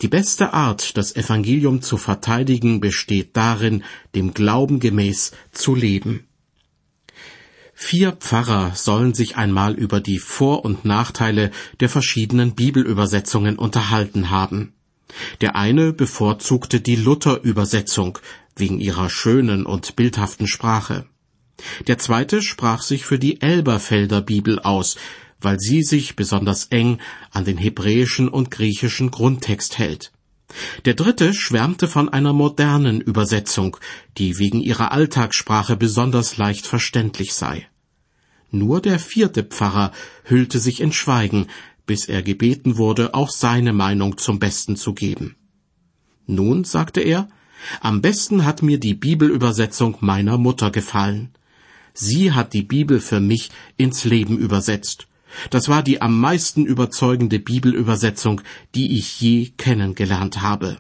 die 0.00 0.08
beste 0.08 0.52
Art, 0.52 0.96
das 0.96 1.14
Evangelium 1.14 1.80
zu 1.80 1.96
verteidigen, 1.96 2.80
besteht 2.80 3.37
darin, 3.37 3.85
dem 4.16 4.35
Glauben 4.35 4.80
gemäß 4.80 5.30
zu 5.52 5.76
leben. 5.76 6.26
Vier 7.74 8.12
Pfarrer 8.12 8.72
sollen 8.74 9.14
sich 9.14 9.37
einmal 9.37 9.74
über 9.74 10.00
die 10.00 10.18
Vor- 10.18 10.64
und 10.64 10.85
Nachteile 10.85 11.50
der 11.80 11.88
verschiedenen 11.88 12.54
Bibelübersetzungen 12.54 13.58
unterhalten 13.58 14.30
haben. 14.30 14.72
Der 15.40 15.56
eine 15.56 15.92
bevorzugte 15.92 16.80
die 16.80 16.96
Luther-Übersetzung 16.96 18.18
wegen 18.56 18.80
ihrer 18.80 19.11
schönen 19.11 19.66
und 19.66 19.96
bildhaften 19.96 20.46
Sprache. 20.46 21.06
Der 21.87 21.98
zweite 21.98 22.42
sprach 22.42 22.82
sich 22.82 23.04
für 23.04 23.18
die 23.18 23.40
Elberfelder 23.40 24.20
Bibel 24.20 24.58
aus, 24.58 24.96
weil 25.42 25.59
sie 25.61 25.83
sich 25.83 26.16
besonders 26.16 26.66
eng 26.66 26.98
an 27.31 27.44
den 27.44 27.59
hebräischen 27.59 28.28
und 28.28 28.50
griechischen 28.50 29.11
Grundtext 29.11 29.78
hält. 29.78 30.12
Der 30.85 30.94
dritte 30.94 31.33
schwärmte 31.33 31.88
von 31.88 32.09
einer 32.09 32.33
modernen 32.33 33.00
Übersetzung, 33.00 33.76
die 34.18 34.38
wegen 34.38 34.61
ihrer 34.61 34.92
Alltagssprache 34.92 35.76
besonders 35.76 36.37
leicht 36.37 36.66
verständlich 36.66 37.35
sei. 37.35 37.66
Nur 38.50 38.83
der 38.83 38.98
vierte 38.98 39.44
Pfarrer 39.44 39.92
hüllte 40.24 40.59
sich 40.59 40.81
in 40.81 40.92
Schweigen, 40.92 41.46
bis 41.87 42.07
er 42.07 42.22
gebeten 42.22 42.76
wurde, 42.76 43.14
auch 43.14 43.31
seine 43.31 43.72
Meinung 43.72 44.18
zum 44.18 44.38
Besten 44.38 44.76
zu 44.76 44.92
geben. 44.92 45.37
Nun, 46.26 46.64
sagte 46.64 47.00
er, 47.00 47.28
am 47.81 48.02
besten 48.02 48.44
hat 48.44 48.62
mir 48.62 48.78
die 48.78 48.94
Bibelübersetzung 48.94 49.96
meiner 50.00 50.37
Mutter 50.37 50.70
gefallen. 50.70 51.31
Sie 51.94 52.33
hat 52.33 52.52
die 52.52 52.62
Bibel 52.62 53.00
für 53.00 53.20
mich 53.20 53.50
ins 53.76 54.05
Leben 54.05 54.38
übersetzt. 54.38 55.07
Das 55.50 55.68
war 55.68 55.82
die 55.82 56.02
am 56.02 56.18
meisten 56.18 56.66
überzeugende 56.66 57.38
Bibelübersetzung, 57.38 58.40
die 58.74 58.98
ich 58.98 59.20
je 59.20 59.50
kennengelernt 59.56 60.42
habe. 60.42 60.78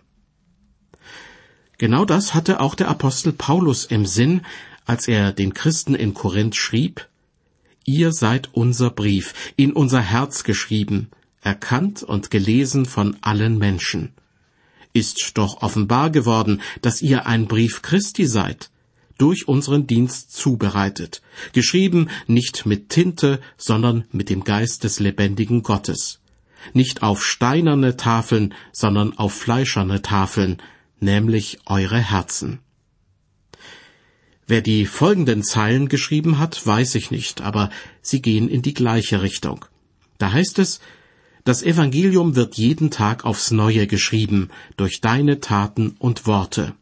Genau 1.78 2.04
das 2.04 2.34
hatte 2.34 2.60
auch 2.60 2.74
der 2.74 2.88
Apostel 2.88 3.32
Paulus 3.32 3.84
im 3.84 4.06
Sinn, 4.06 4.42
als 4.84 5.08
er 5.08 5.32
den 5.32 5.54
Christen 5.54 5.94
in 5.94 6.14
Korinth 6.14 6.56
schrieb, 6.56 7.08
Ihr 7.84 8.12
seid 8.12 8.50
unser 8.52 8.90
Brief, 8.90 9.34
in 9.56 9.72
unser 9.72 10.00
Herz 10.00 10.44
geschrieben, 10.44 11.10
erkannt 11.40 12.04
und 12.04 12.30
gelesen 12.30 12.86
von 12.86 13.16
allen 13.22 13.58
Menschen. 13.58 14.12
Ist 14.92 15.32
doch 15.34 15.62
offenbar 15.62 16.10
geworden, 16.10 16.60
dass 16.80 17.02
ihr 17.02 17.26
ein 17.26 17.48
Brief 17.48 17.82
Christi 17.82 18.26
seid, 18.26 18.70
durch 19.22 19.46
unseren 19.46 19.86
Dienst 19.86 20.32
zubereitet, 20.32 21.22
geschrieben 21.52 22.08
nicht 22.26 22.66
mit 22.66 22.88
Tinte, 22.88 23.40
sondern 23.56 24.04
mit 24.10 24.28
dem 24.30 24.42
Geist 24.42 24.82
des 24.82 24.98
lebendigen 24.98 25.62
Gottes, 25.62 26.18
nicht 26.72 27.04
auf 27.04 27.24
steinerne 27.24 27.96
Tafeln, 27.96 28.52
sondern 28.72 29.16
auf 29.16 29.32
fleischerne 29.32 30.02
Tafeln, 30.02 30.60
nämlich 30.98 31.60
eure 31.66 31.98
Herzen. 32.00 32.58
Wer 34.48 34.60
die 34.60 34.86
folgenden 34.86 35.44
Zeilen 35.44 35.88
geschrieben 35.88 36.40
hat, 36.40 36.66
weiß 36.66 36.96
ich 36.96 37.12
nicht, 37.12 37.42
aber 37.42 37.70
sie 38.00 38.22
gehen 38.22 38.48
in 38.48 38.62
die 38.62 38.74
gleiche 38.74 39.22
Richtung. 39.22 39.64
Da 40.18 40.32
heißt 40.32 40.58
es, 40.58 40.80
das 41.44 41.62
Evangelium 41.62 42.34
wird 42.34 42.56
jeden 42.56 42.90
Tag 42.90 43.24
aufs 43.24 43.52
Neue 43.52 43.86
geschrieben, 43.86 44.48
durch 44.76 45.00
deine 45.00 45.38
Taten 45.38 45.94
und 46.00 46.26
Worte. 46.26 46.74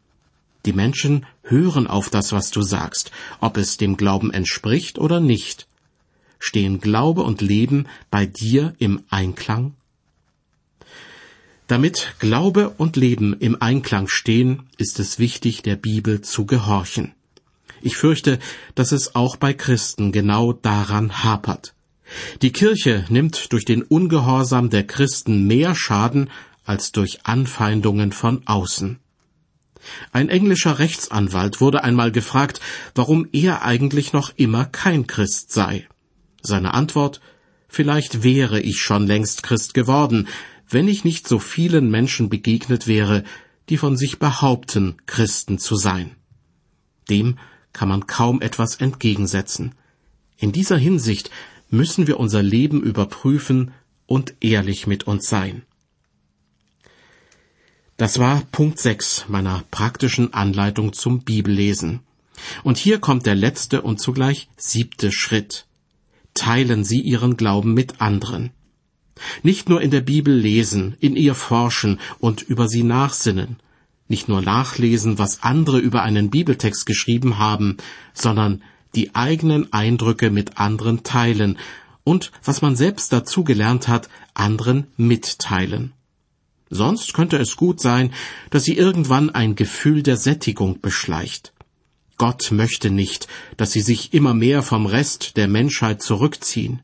Die 0.65 0.73
Menschen 0.73 1.25
hören 1.43 1.87
auf 1.87 2.09
das, 2.09 2.31
was 2.31 2.51
du 2.51 2.61
sagst, 2.61 3.11
ob 3.39 3.57
es 3.57 3.77
dem 3.77 3.97
Glauben 3.97 4.31
entspricht 4.31 4.99
oder 4.99 5.19
nicht. 5.19 5.67
Stehen 6.39 6.79
Glaube 6.79 7.23
und 7.23 7.41
Leben 7.41 7.87
bei 8.09 8.25
dir 8.25 8.73
im 8.79 9.03
Einklang? 9.09 9.73
Damit 11.67 12.15
Glaube 12.19 12.73
und 12.77 12.95
Leben 12.97 13.33
im 13.39 13.61
Einklang 13.61 14.07
stehen, 14.07 14.63
ist 14.77 14.99
es 14.99 15.19
wichtig, 15.19 15.61
der 15.61 15.77
Bibel 15.77 16.21
zu 16.21 16.45
gehorchen. 16.45 17.13
Ich 17.81 17.95
fürchte, 17.95 18.39
dass 18.75 18.91
es 18.91 19.15
auch 19.15 19.37
bei 19.37 19.53
Christen 19.53 20.11
genau 20.11 20.53
daran 20.53 21.23
hapert. 21.23 21.73
Die 22.41 22.51
Kirche 22.51 23.05
nimmt 23.09 23.53
durch 23.53 23.65
den 23.65 23.83
Ungehorsam 23.83 24.69
der 24.69 24.85
Christen 24.85 25.47
mehr 25.47 25.73
Schaden 25.75 26.29
als 26.65 26.91
durch 26.91 27.25
Anfeindungen 27.25 28.11
von 28.11 28.45
außen. 28.45 28.99
Ein 30.11 30.29
englischer 30.29 30.79
Rechtsanwalt 30.79 31.61
wurde 31.61 31.83
einmal 31.83 32.11
gefragt, 32.11 32.59
warum 32.95 33.27
er 33.31 33.63
eigentlich 33.63 34.13
noch 34.13 34.31
immer 34.35 34.65
kein 34.65 35.07
Christ 35.07 35.51
sei. 35.51 35.87
Seine 36.41 36.73
Antwort 36.73 37.21
Vielleicht 37.73 38.21
wäre 38.21 38.59
ich 38.59 38.81
schon 38.81 39.07
längst 39.07 39.43
Christ 39.43 39.73
geworden, 39.73 40.27
wenn 40.69 40.89
ich 40.89 41.05
nicht 41.05 41.25
so 41.25 41.39
vielen 41.39 41.89
Menschen 41.89 42.27
begegnet 42.27 42.85
wäre, 42.85 43.23
die 43.69 43.77
von 43.77 43.95
sich 43.95 44.19
behaupten, 44.19 44.97
Christen 45.05 45.57
zu 45.57 45.77
sein. 45.77 46.17
Dem 47.09 47.37
kann 47.71 47.87
man 47.87 48.07
kaum 48.07 48.41
etwas 48.41 48.75
entgegensetzen. 48.75 49.73
In 50.35 50.51
dieser 50.51 50.77
Hinsicht 50.77 51.31
müssen 51.69 52.07
wir 52.07 52.19
unser 52.19 52.43
Leben 52.43 52.83
überprüfen 52.83 53.71
und 54.05 54.35
ehrlich 54.41 54.85
mit 54.85 55.05
uns 55.05 55.29
sein. 55.29 55.63
Das 58.01 58.17
war 58.17 58.41
Punkt 58.51 58.79
6 58.79 59.25
meiner 59.27 59.63
praktischen 59.69 60.33
Anleitung 60.33 60.91
zum 60.91 61.19
Bibellesen. 61.19 61.99
Und 62.63 62.79
hier 62.79 62.97
kommt 62.97 63.27
der 63.27 63.35
letzte 63.35 63.83
und 63.83 63.99
zugleich 63.99 64.49
siebte 64.57 65.11
Schritt. 65.11 65.67
Teilen 66.33 66.83
Sie 66.83 66.99
Ihren 66.99 67.37
Glauben 67.37 67.75
mit 67.75 68.01
anderen. 68.01 68.49
Nicht 69.43 69.69
nur 69.69 69.83
in 69.83 69.91
der 69.91 70.01
Bibel 70.01 70.33
lesen, 70.33 70.95
in 70.99 71.15
ihr 71.15 71.35
forschen 71.35 71.99
und 72.17 72.41
über 72.41 72.67
sie 72.67 72.81
nachsinnen, 72.81 73.57
nicht 74.07 74.27
nur 74.27 74.41
nachlesen, 74.41 75.19
was 75.19 75.43
andere 75.43 75.77
über 75.77 76.01
einen 76.01 76.31
Bibeltext 76.31 76.87
geschrieben 76.87 77.37
haben, 77.37 77.77
sondern 78.15 78.63
die 78.95 79.13
eigenen 79.13 79.73
Eindrücke 79.73 80.31
mit 80.31 80.57
anderen 80.57 81.03
teilen 81.03 81.59
und 82.03 82.31
was 82.43 82.63
man 82.63 82.75
selbst 82.75 83.13
dazu 83.13 83.43
gelernt 83.43 83.87
hat, 83.87 84.09
anderen 84.33 84.87
mitteilen. 84.97 85.93
Sonst 86.73 87.13
könnte 87.13 87.37
es 87.37 87.57
gut 87.57 87.81
sein, 87.81 88.13
dass 88.49 88.63
sie 88.63 88.77
irgendwann 88.77 89.29
ein 89.29 89.55
Gefühl 89.55 90.03
der 90.03 90.15
Sättigung 90.15 90.79
beschleicht. 90.79 91.53
Gott 92.17 92.51
möchte 92.51 92.89
nicht, 92.89 93.27
dass 93.57 93.73
sie 93.73 93.81
sich 93.81 94.13
immer 94.13 94.33
mehr 94.33 94.63
vom 94.63 94.85
Rest 94.85 95.35
der 95.35 95.49
Menschheit 95.49 96.01
zurückziehen. 96.01 96.81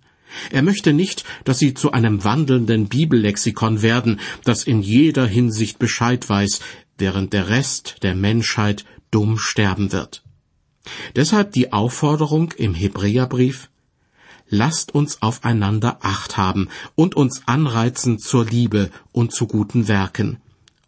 Er 0.52 0.62
möchte 0.62 0.92
nicht, 0.92 1.24
dass 1.46 1.60
sie 1.60 1.74
zu 1.74 1.94
einem 1.94 2.26
wandelnden 2.26 2.90
Bibellexikon 2.90 3.82
werden, 3.82 4.20
das 4.44 4.64
in 4.64 4.82
jeder 4.82 5.26
Hinsicht 5.26 5.80
Bescheid 5.80 6.28
weiß, 6.28 6.60
während 6.98 7.32
der 7.32 7.48
Rest 7.48 8.04
der 8.04 8.14
Menschheit 8.14 8.84
dumm 9.10 9.38
sterben 9.38 9.94
wird. 9.94 10.22
Deshalb 11.16 11.54
die 11.54 11.72
Aufforderung 11.72 12.52
im 12.58 12.74
Hebräerbrief 12.74 13.70
lasst 14.50 14.94
uns 14.94 15.22
aufeinander 15.22 16.00
acht 16.02 16.38
haben 16.38 16.70
und 16.96 17.16
uns 17.16 17.44
anreizen 17.46 18.20
zur 18.20 18.46
Liebe 18.46 18.92
und 19.12 19.34
zu 19.34 19.48
guten 19.48 19.88
Werken 19.88 20.40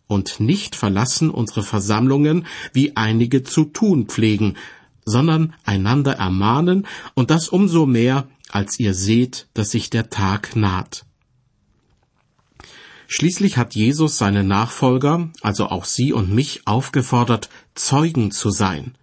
und 0.09 0.39
nicht 0.39 0.75
verlassen 0.75 1.29
unsere 1.29 1.63
Versammlungen, 1.63 2.47
wie 2.73 2.97
einige 2.97 3.43
zu 3.43 3.63
tun 3.63 4.07
pflegen, 4.07 4.57
sondern 5.05 5.53
einander 5.63 6.13
ermahnen 6.13 6.87
und 7.13 7.29
das 7.29 7.47
umso 7.47 7.85
mehr, 7.85 8.27
als 8.49 8.79
ihr 8.79 8.95
seht, 8.95 9.47
dass 9.53 9.69
sich 9.69 9.89
der 9.91 10.09
Tag 10.09 10.55
naht. 10.55 11.05
Schließlich 13.07 13.57
hat 13.57 13.75
Jesus 13.75 14.17
seine 14.17 14.43
Nachfolger, 14.43 15.29
also 15.41 15.67
auch 15.67 15.85
Sie 15.85 16.11
und 16.11 16.33
mich, 16.33 16.67
aufgefordert, 16.67 17.49
Zeugen 17.75 18.31
zu 18.31 18.49
sein. 18.49 18.95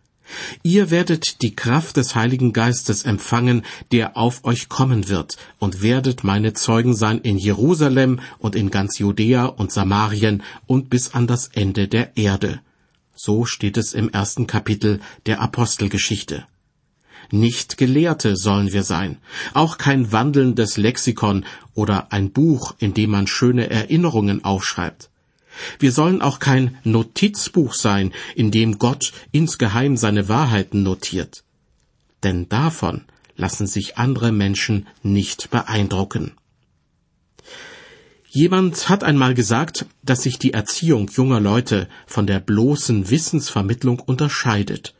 Ihr 0.63 0.91
werdet 0.91 1.43
die 1.43 1.55
Kraft 1.55 1.97
des 1.97 2.15
Heiligen 2.15 2.53
Geistes 2.53 3.05
empfangen, 3.05 3.63
der 3.93 4.17
auf 4.17 4.45
euch 4.45 4.69
kommen 4.69 5.09
wird, 5.09 5.37
und 5.59 5.83
werdet 5.83 6.25
meine 6.25 6.53
Zeugen 6.53 6.95
sein 6.95 7.19
in 7.21 7.39
Jerusalem 7.39 8.21
und 8.39 8.57
in 8.57 8.71
ganz 8.71 8.99
Judäa 8.99 9.47
und 9.47 9.73
Samarien 9.73 10.43
und 10.67 10.91
bis 10.91 11.15
an 11.15 11.27
das 11.27 11.49
Ende 11.49 11.89
der 11.89 12.17
Erde. 12.17 12.61
So 13.15 13.45
steht 13.45 13.77
es 13.77 13.95
im 13.95 14.11
ersten 14.11 14.47
Kapitel 14.47 15.01
der 15.27 15.41
Apostelgeschichte. 15.41 16.47
Nicht 17.31 17.77
Gelehrte 17.77 18.37
sollen 18.37 18.73
wir 18.73 18.83
sein, 18.85 19.19
auch 19.53 19.79
kein 19.79 20.13
wandelndes 20.13 20.77
Lexikon 20.77 21.45
oder 21.75 22.13
ein 22.13 22.31
Buch, 22.31 22.75
in 22.79 22.95
dem 22.95 23.11
man 23.11 23.27
schöne 23.27 23.69
Erinnerungen 23.69 24.45
aufschreibt. 24.45 25.11
Wir 25.79 25.93
sollen 25.93 26.23
auch 26.23 26.39
kein 26.39 26.79
Notizbuch 26.85 27.75
sein, 27.75 28.13
in 28.35 28.51
dem 28.51 28.79
Gott 28.79 29.13
insgeheim 29.33 29.97
seine 29.97 30.29
Wahrheiten 30.29 30.83
notiert. 30.83 31.45
Denn 32.23 32.49
davon 32.49 33.05
lassen 33.37 33.67
sich 33.67 33.99
andere 33.99 34.33
Menschen 34.33 34.87
nicht 35.03 35.51
beeindrucken. 35.51 36.33
Jemand 38.29 38.91
hat 38.91 39.03
einmal 39.03 39.35
gesagt, 39.35 39.87
dass 40.03 40.23
sich 40.23 40.39
die 40.39 40.53
Erziehung 40.53 41.09
junger 41.11 41.41
Leute 41.41 41.89
von 42.07 42.27
der 42.27 42.41
bloßen 42.41 43.09
Wissensvermittlung 43.09 43.99
unterscheidet. 43.99 44.95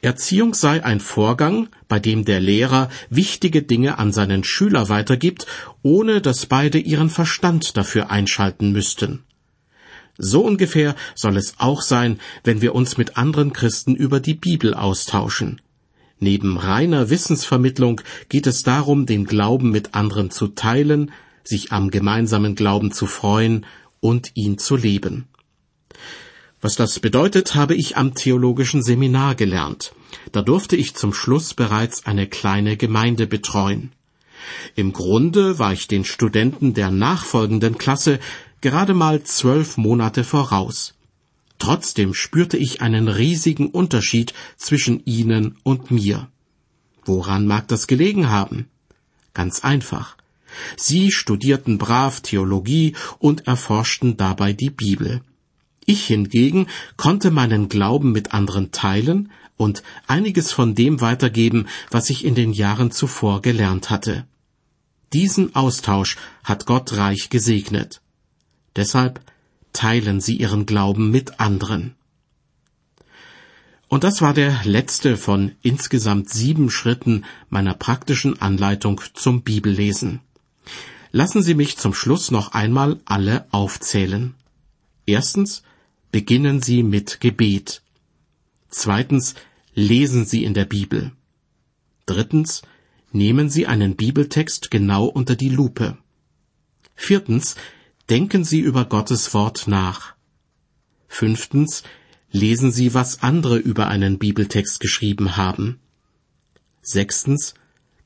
Erziehung 0.00 0.54
sei 0.54 0.84
ein 0.84 1.00
Vorgang, 1.00 1.68
bei 1.88 1.98
dem 1.98 2.24
der 2.24 2.40
Lehrer 2.40 2.88
wichtige 3.10 3.62
Dinge 3.62 3.98
an 3.98 4.12
seinen 4.12 4.44
Schüler 4.44 4.88
weitergibt, 4.88 5.46
ohne 5.82 6.20
dass 6.20 6.46
beide 6.46 6.78
ihren 6.78 7.10
Verstand 7.10 7.76
dafür 7.76 8.10
einschalten 8.10 8.72
müssten. 8.72 9.24
So 10.18 10.44
ungefähr 10.44 10.96
soll 11.14 11.36
es 11.36 11.54
auch 11.58 11.80
sein, 11.80 12.18
wenn 12.42 12.60
wir 12.60 12.74
uns 12.74 12.98
mit 12.98 13.16
anderen 13.16 13.52
Christen 13.52 13.94
über 13.94 14.18
die 14.18 14.34
Bibel 14.34 14.74
austauschen. 14.74 15.60
Neben 16.18 16.58
reiner 16.58 17.10
Wissensvermittlung 17.10 18.00
geht 18.28 18.48
es 18.48 18.64
darum, 18.64 19.06
den 19.06 19.24
Glauben 19.24 19.70
mit 19.70 19.94
anderen 19.94 20.30
zu 20.32 20.48
teilen, 20.48 21.12
sich 21.44 21.70
am 21.70 21.90
gemeinsamen 21.90 22.56
Glauben 22.56 22.90
zu 22.90 23.06
freuen 23.06 23.64
und 24.00 24.32
ihn 24.34 24.58
zu 24.58 24.74
leben. 24.74 25.28
Was 26.60 26.74
das 26.74 26.98
bedeutet, 26.98 27.54
habe 27.54 27.76
ich 27.76 27.96
am 27.96 28.14
theologischen 28.14 28.82
Seminar 28.82 29.36
gelernt. 29.36 29.92
Da 30.32 30.42
durfte 30.42 30.74
ich 30.74 30.96
zum 30.96 31.12
Schluss 31.12 31.54
bereits 31.54 32.04
eine 32.06 32.26
kleine 32.26 32.76
Gemeinde 32.76 33.28
betreuen. 33.28 33.92
Im 34.74 34.92
Grunde 34.92 35.58
war 35.60 35.72
ich 35.72 35.86
den 35.86 36.04
Studenten 36.04 36.74
der 36.74 36.90
nachfolgenden 36.90 37.78
Klasse 37.78 38.18
gerade 38.60 38.94
mal 38.94 39.22
zwölf 39.22 39.76
Monate 39.76 40.24
voraus. 40.24 40.94
Trotzdem 41.58 42.14
spürte 42.14 42.56
ich 42.56 42.82
einen 42.82 43.08
riesigen 43.08 43.68
Unterschied 43.70 44.32
zwischen 44.56 45.04
ihnen 45.04 45.56
und 45.64 45.90
mir. 45.90 46.28
Woran 47.04 47.46
mag 47.46 47.68
das 47.68 47.86
gelegen 47.86 48.28
haben? 48.30 48.68
Ganz 49.34 49.60
einfach. 49.60 50.16
Sie 50.76 51.10
studierten 51.12 51.78
brav 51.78 52.20
Theologie 52.20 52.94
und 53.18 53.46
erforschten 53.46 54.16
dabei 54.16 54.52
die 54.52 54.70
Bibel. 54.70 55.20
Ich 55.84 56.06
hingegen 56.06 56.66
konnte 56.96 57.30
meinen 57.30 57.68
Glauben 57.68 58.12
mit 58.12 58.34
anderen 58.34 58.72
teilen 58.72 59.30
und 59.56 59.82
einiges 60.06 60.52
von 60.52 60.74
dem 60.74 61.00
weitergeben, 61.00 61.66
was 61.90 62.10
ich 62.10 62.24
in 62.24 62.34
den 62.34 62.52
Jahren 62.52 62.90
zuvor 62.90 63.42
gelernt 63.42 63.90
hatte. 63.90 64.26
Diesen 65.12 65.54
Austausch 65.54 66.16
hat 66.44 66.66
Gott 66.66 66.96
reich 66.96 67.30
gesegnet. 67.30 68.00
Deshalb 68.78 69.20
teilen 69.72 70.20
Sie 70.20 70.36
Ihren 70.36 70.64
Glauben 70.64 71.10
mit 71.10 71.40
anderen. 71.40 71.96
Und 73.88 74.04
das 74.04 74.22
war 74.22 74.32
der 74.32 74.60
letzte 74.62 75.16
von 75.16 75.56
insgesamt 75.62 76.28
sieben 76.30 76.70
Schritten 76.70 77.24
meiner 77.50 77.74
praktischen 77.74 78.40
Anleitung 78.40 79.00
zum 79.14 79.42
Bibellesen. 79.42 80.20
Lassen 81.10 81.42
Sie 81.42 81.54
mich 81.54 81.76
zum 81.76 81.92
Schluss 81.92 82.30
noch 82.30 82.52
einmal 82.52 83.00
alle 83.04 83.46
aufzählen. 83.50 84.34
Erstens, 85.06 85.64
beginnen 86.12 86.62
Sie 86.62 86.84
mit 86.84 87.20
Gebet. 87.20 87.82
Zweitens, 88.68 89.34
lesen 89.74 90.24
Sie 90.24 90.44
in 90.44 90.54
der 90.54 90.66
Bibel. 90.66 91.10
Drittens, 92.06 92.62
nehmen 93.10 93.50
Sie 93.50 93.66
einen 93.66 93.96
Bibeltext 93.96 94.70
genau 94.70 95.06
unter 95.06 95.34
die 95.34 95.48
Lupe. 95.48 95.98
Viertens, 96.94 97.56
Denken 98.10 98.42
Sie 98.42 98.60
über 98.60 98.86
Gottes 98.86 99.34
Wort 99.34 99.68
nach. 99.68 100.14
Fünftens, 101.08 101.82
lesen 102.30 102.72
Sie, 102.72 102.94
was 102.94 103.22
andere 103.22 103.58
über 103.58 103.88
einen 103.88 104.18
Bibeltext 104.18 104.80
geschrieben 104.80 105.36
haben. 105.36 105.78
Sechstens, 106.80 107.52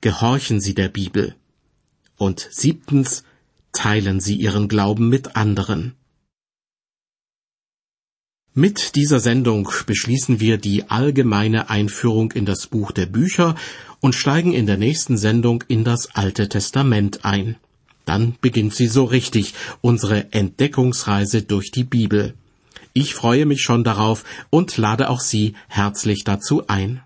gehorchen 0.00 0.60
Sie 0.60 0.74
der 0.74 0.88
Bibel. 0.88 1.36
Und 2.16 2.48
siebtens, 2.50 3.22
teilen 3.72 4.18
Sie 4.18 4.34
Ihren 4.34 4.66
Glauben 4.66 5.08
mit 5.08 5.36
anderen. 5.36 5.94
Mit 8.54 8.96
dieser 8.96 9.20
Sendung 9.20 9.70
beschließen 9.86 10.40
wir 10.40 10.58
die 10.58 10.90
allgemeine 10.90 11.70
Einführung 11.70 12.32
in 12.32 12.44
das 12.44 12.66
Buch 12.66 12.90
der 12.90 13.06
Bücher 13.06 13.54
und 14.00 14.16
steigen 14.16 14.52
in 14.52 14.66
der 14.66 14.78
nächsten 14.78 15.16
Sendung 15.16 15.62
in 15.68 15.84
das 15.84 16.12
Alte 16.14 16.48
Testament 16.48 17.24
ein. 17.24 17.56
Dann 18.04 18.34
beginnt 18.40 18.74
sie 18.74 18.88
so 18.88 19.04
richtig, 19.04 19.54
unsere 19.80 20.32
Entdeckungsreise 20.32 21.42
durch 21.42 21.70
die 21.70 21.84
Bibel. 21.84 22.34
Ich 22.94 23.14
freue 23.14 23.46
mich 23.46 23.62
schon 23.62 23.84
darauf 23.84 24.24
und 24.50 24.76
lade 24.76 25.08
auch 25.08 25.20
Sie 25.20 25.54
herzlich 25.68 26.24
dazu 26.24 26.66
ein. 26.66 27.02